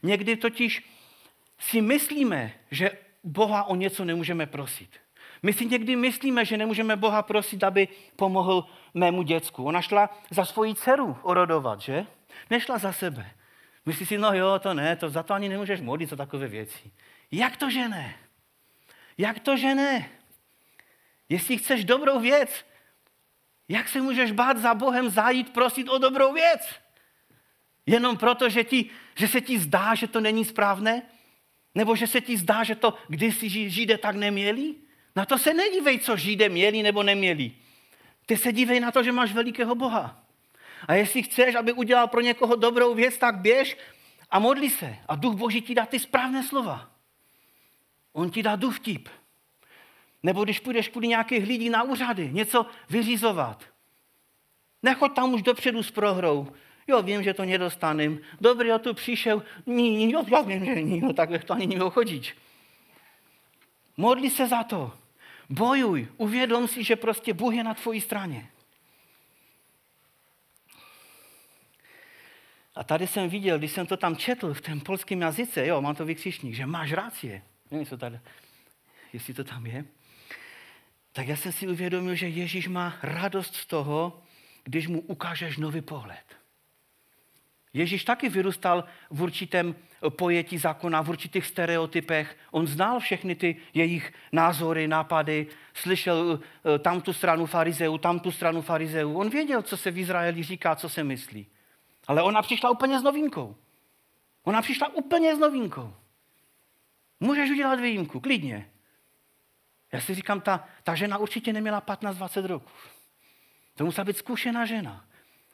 [0.03, 0.91] Někdy totiž
[1.59, 2.91] si myslíme, že
[3.25, 4.91] Boha o něco nemůžeme prosit.
[5.43, 9.65] My si někdy myslíme, že nemůžeme Boha prosit, aby pomohl mému děcku.
[9.65, 12.07] Ona šla za svoji dceru orodovat, že?
[12.51, 13.31] Nešla za sebe.
[13.87, 16.91] Myslí si, no jo, to ne, to za to ani nemůžeš modlit za takové věci.
[17.33, 18.15] Jak to, že ne?
[19.19, 20.11] Jak to, že ne?
[21.29, 22.68] Jestli chceš dobrou věc,
[23.69, 26.61] jak se můžeš bát za Bohem zajít prosit o dobrou věc?
[27.87, 31.03] Jenom proto, že, ti, že se ti zdá, že to není správné?
[31.75, 34.75] Nebo že se ti zdá, že to kdysi Židé tak neměli?
[35.17, 37.53] Na to se nedívej, co Židé měli nebo neměli.
[38.27, 40.25] Ty se dívej na to, že máš velikého Boha.
[40.89, 43.77] A jestli chceš, aby udělal pro někoho dobrou věc, tak běž
[44.31, 44.97] a modli se.
[45.09, 46.91] A duch Boží ti dá ty správné slova.
[48.13, 49.09] On ti dá duch vtip.
[50.23, 53.65] Nebo když půjdeš kvůli nějakých lidí na úřady, něco vyřizovat.
[54.83, 56.53] Nechoď tam už dopředu s prohrou.
[56.89, 58.19] Jo, vím, že to nedostanem.
[58.41, 59.43] Dobrý, já tu přišel.
[59.67, 62.33] Ní, jo, já vím, že ní, no takhle to ani nemohl chodit.
[63.97, 64.93] Modli se za to.
[65.51, 66.09] Bojuj.
[66.17, 68.51] Uvědom si, že prostě Bůh je na tvojí straně.
[72.75, 75.95] A tady jsem viděl, když jsem to tam četl v tom polském jazyce, jo, mám
[75.95, 77.43] to vykřičník, že máš rácie.
[77.71, 78.21] Nevím, co tady,
[79.13, 79.85] jestli to tam je.
[81.19, 84.23] Tak já jsem si uvědomil, že Ježíš má radost z toho,
[84.65, 86.25] když mu ukážeš nový pohled.
[87.73, 89.75] Ježíš taky vyrůstal v určitém
[90.09, 92.37] pojetí zákona, v určitých stereotypech.
[92.51, 98.33] On znal všechny ty jejich názory, nápady, slyšel eh, tam tu stranu farizeů, tam tu
[98.33, 99.19] stranu farizeů.
[99.19, 101.47] On věděl, co se v Izraeli říká, co se myslí.
[102.07, 103.57] Ale ona přišla úplně s novinkou.
[104.45, 105.95] Ona přišla úplně s novinkou.
[107.21, 108.71] Můžeš udělat výjimku, klidně.
[109.93, 112.71] Já si říkám, ta, ta žena určitě neměla 15-20 roků.
[113.75, 115.05] To musela být zkušená žena.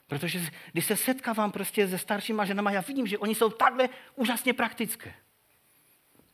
[0.07, 4.53] Protože když se setkávám prostě se staršíma ženama, já vidím, že oni jsou takhle úžasně
[4.53, 5.13] praktické.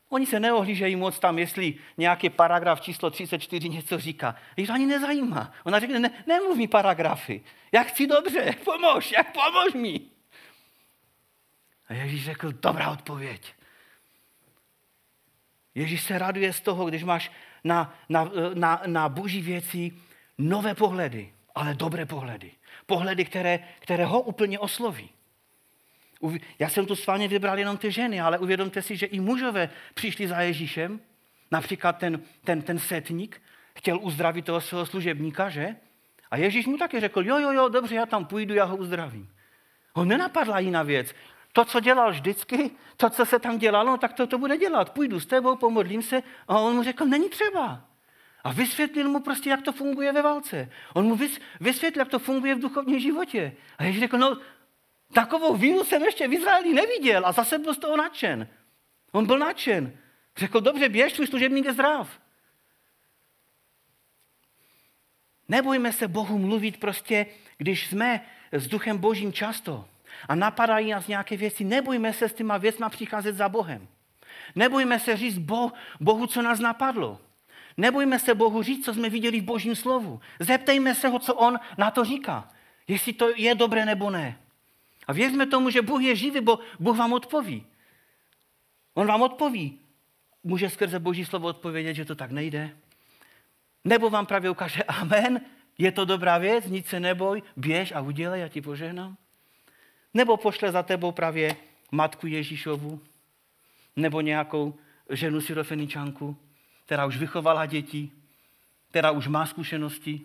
[0.10, 4.36] Oni se neohlížejí moc tam, jestli nějaký paragraf číslo 34 něco říká.
[4.56, 5.52] To ani nezajímá.
[5.64, 7.44] Ona řekne, ne, nemluv mi paragrafy.
[7.72, 10.02] Já chci dobře, pomož, jak pomož mi.
[11.88, 13.54] A Ježíš řekl, dobrá odpověď.
[15.76, 17.32] Ježíš se raduje z toho, když máš
[17.64, 19.92] na, na, na, na boží věci
[20.38, 22.52] nové pohledy, ale dobré pohledy.
[22.86, 25.10] Pohledy, které, které ho úplně osloví.
[26.60, 29.70] Já jsem tu s vámi vybral jenom ty ženy, ale uvědomte si, že i mužové
[29.94, 31.00] přišli za Ježíšem.
[31.52, 33.42] Například ten, ten, ten setník
[33.76, 35.76] chtěl uzdravit toho svého služebníka, že?
[36.32, 39.30] A Ježíš mu taky řekl, jo, jo, jo, dobře, já tam půjdu, já ho uzdravím.
[39.94, 41.16] Ho nenapadla jiná věc.
[41.54, 44.90] To, co dělal vždycky, to, co se tam dělalo, tak to, to bude dělat.
[44.90, 46.24] Půjdu s tebou, pomodlím se.
[46.48, 47.86] A on mu řekl, není třeba.
[48.44, 50.72] A vysvětlil mu prostě, jak to funguje ve válce.
[50.94, 51.20] On mu
[51.60, 53.54] vysvětlil, jak to funguje v duchovním životě.
[53.78, 54.38] A Ježíš řekl, no
[55.14, 58.48] takovou víru jsem ještě v Izraeli neviděl a zase byl z toho nadšen.
[59.12, 59.98] On byl nadšen.
[60.38, 62.20] Řekl, dobře, běž, tvůj služebník je zdrav.
[65.48, 67.26] Nebojme se Bohu mluvit prostě,
[67.58, 69.88] když jsme s duchem božím často
[70.28, 71.64] a napadají nás nějaké věci.
[71.64, 73.88] Nebojme se s těma věcma přicházet za Bohem.
[74.56, 75.38] Nebojme se říct
[76.00, 77.20] Bohu, co nás napadlo.
[77.78, 80.20] Nebojme se Bohu říct, co jsme viděli v božím slovu.
[80.40, 82.50] Zeptejme se ho, co on na to říká.
[82.88, 84.38] Jestli to je dobré nebo ne.
[85.08, 87.66] A věřme tomu, že Bůh je živý, bo Bůh vám odpoví.
[88.94, 89.80] On vám odpoví.
[90.44, 92.78] Může skrze Boží slovo odpovědět, že to tak nejde.
[93.84, 95.42] Nebo vám právě ukáže, amen,
[95.78, 99.18] je to dobrá věc, nic se neboj, běž a udělej, já ti požehnám.
[100.14, 101.56] Nebo pošle za tebou právě
[101.92, 103.02] matku Ježíšovu,
[103.96, 106.38] nebo nějakou ženu syrofeničanku,
[106.86, 108.12] která už vychovala děti,
[108.90, 110.22] která už má zkušenosti.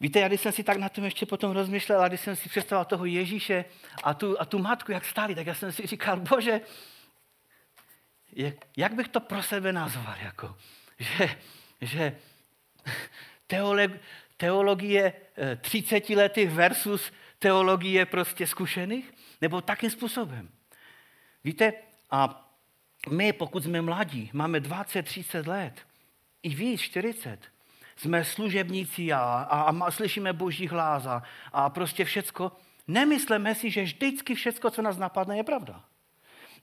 [0.00, 2.48] Víte, já když jsem si tak na tom ještě potom rozmýšlel, a když jsem si
[2.48, 3.64] představil toho Ježíše
[4.02, 6.60] a tu, a tu matku, jak stáli, tak já jsem si říkal, bože,
[8.76, 10.56] jak bych to pro sebe nazval, jako,
[10.98, 11.36] že,
[11.80, 12.16] že
[13.46, 13.90] teolog,
[14.36, 15.12] teologie
[15.60, 19.12] 30 eh, letých versus teologie prostě zkušených?
[19.40, 20.48] Nebo takým způsobem.
[21.44, 21.72] Víte,
[22.10, 22.50] a
[23.10, 25.74] my, pokud jsme mladí, máme 20, 30 let,
[26.42, 27.38] i víc, 40,
[27.96, 31.22] jsme služebníci a, a, a slyšíme boží hlas a,
[31.52, 32.52] a prostě všecko,
[32.88, 35.84] nemyslíme si, že vždycky všecko, co nás napadne, je pravda.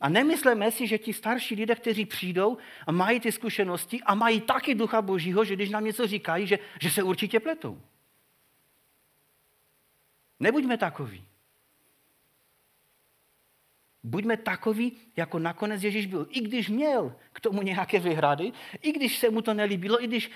[0.02, 2.58] A nemyslíme si, že ti starší lidé, kteří přijdou
[2.88, 6.60] a mají ty zkušenosti a mají taky ducha božího, že když nám něco říkají, že,
[6.82, 7.82] že se určitě pletou.
[10.40, 11.26] Nebuďme takoví.
[14.04, 16.28] Buďme takoví, jako nakonec Ježíš byl.
[16.30, 20.32] I když měl k tomu nějaké vyhrady, i když se mu to nelíbilo, i když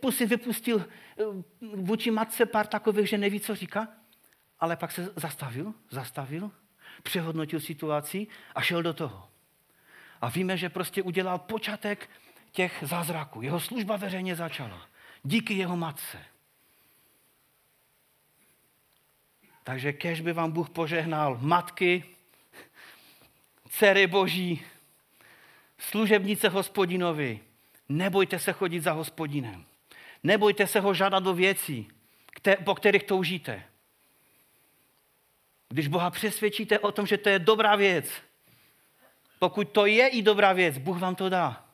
[0.00, 1.24] pusy vypustil eh,
[1.60, 3.88] vůči matce pár takových, že neví, co říká,
[4.60, 6.50] ale pak se zastavil, zastavil,
[7.02, 9.28] přehodnotil situaci a šel do toho.
[10.20, 12.10] A víme, že prostě udělal počátek
[12.52, 13.42] těch zázraků.
[13.42, 14.86] Jeho služba veřejně začala.
[15.22, 16.18] Díky jeho matce.
[19.68, 22.04] Takže kež by vám Bůh požehnal matky,
[23.68, 24.62] dcery boží,
[25.78, 27.40] služebnice hospodinovi.
[27.88, 29.64] Nebojte se chodit za hospodinem.
[30.22, 31.88] Nebojte se ho žádat do věcí,
[32.64, 33.62] po kterých toužíte.
[35.68, 38.10] Když Boha přesvědčíte o tom, že to je dobrá věc,
[39.38, 41.67] pokud to je i dobrá věc, Bůh vám to dá.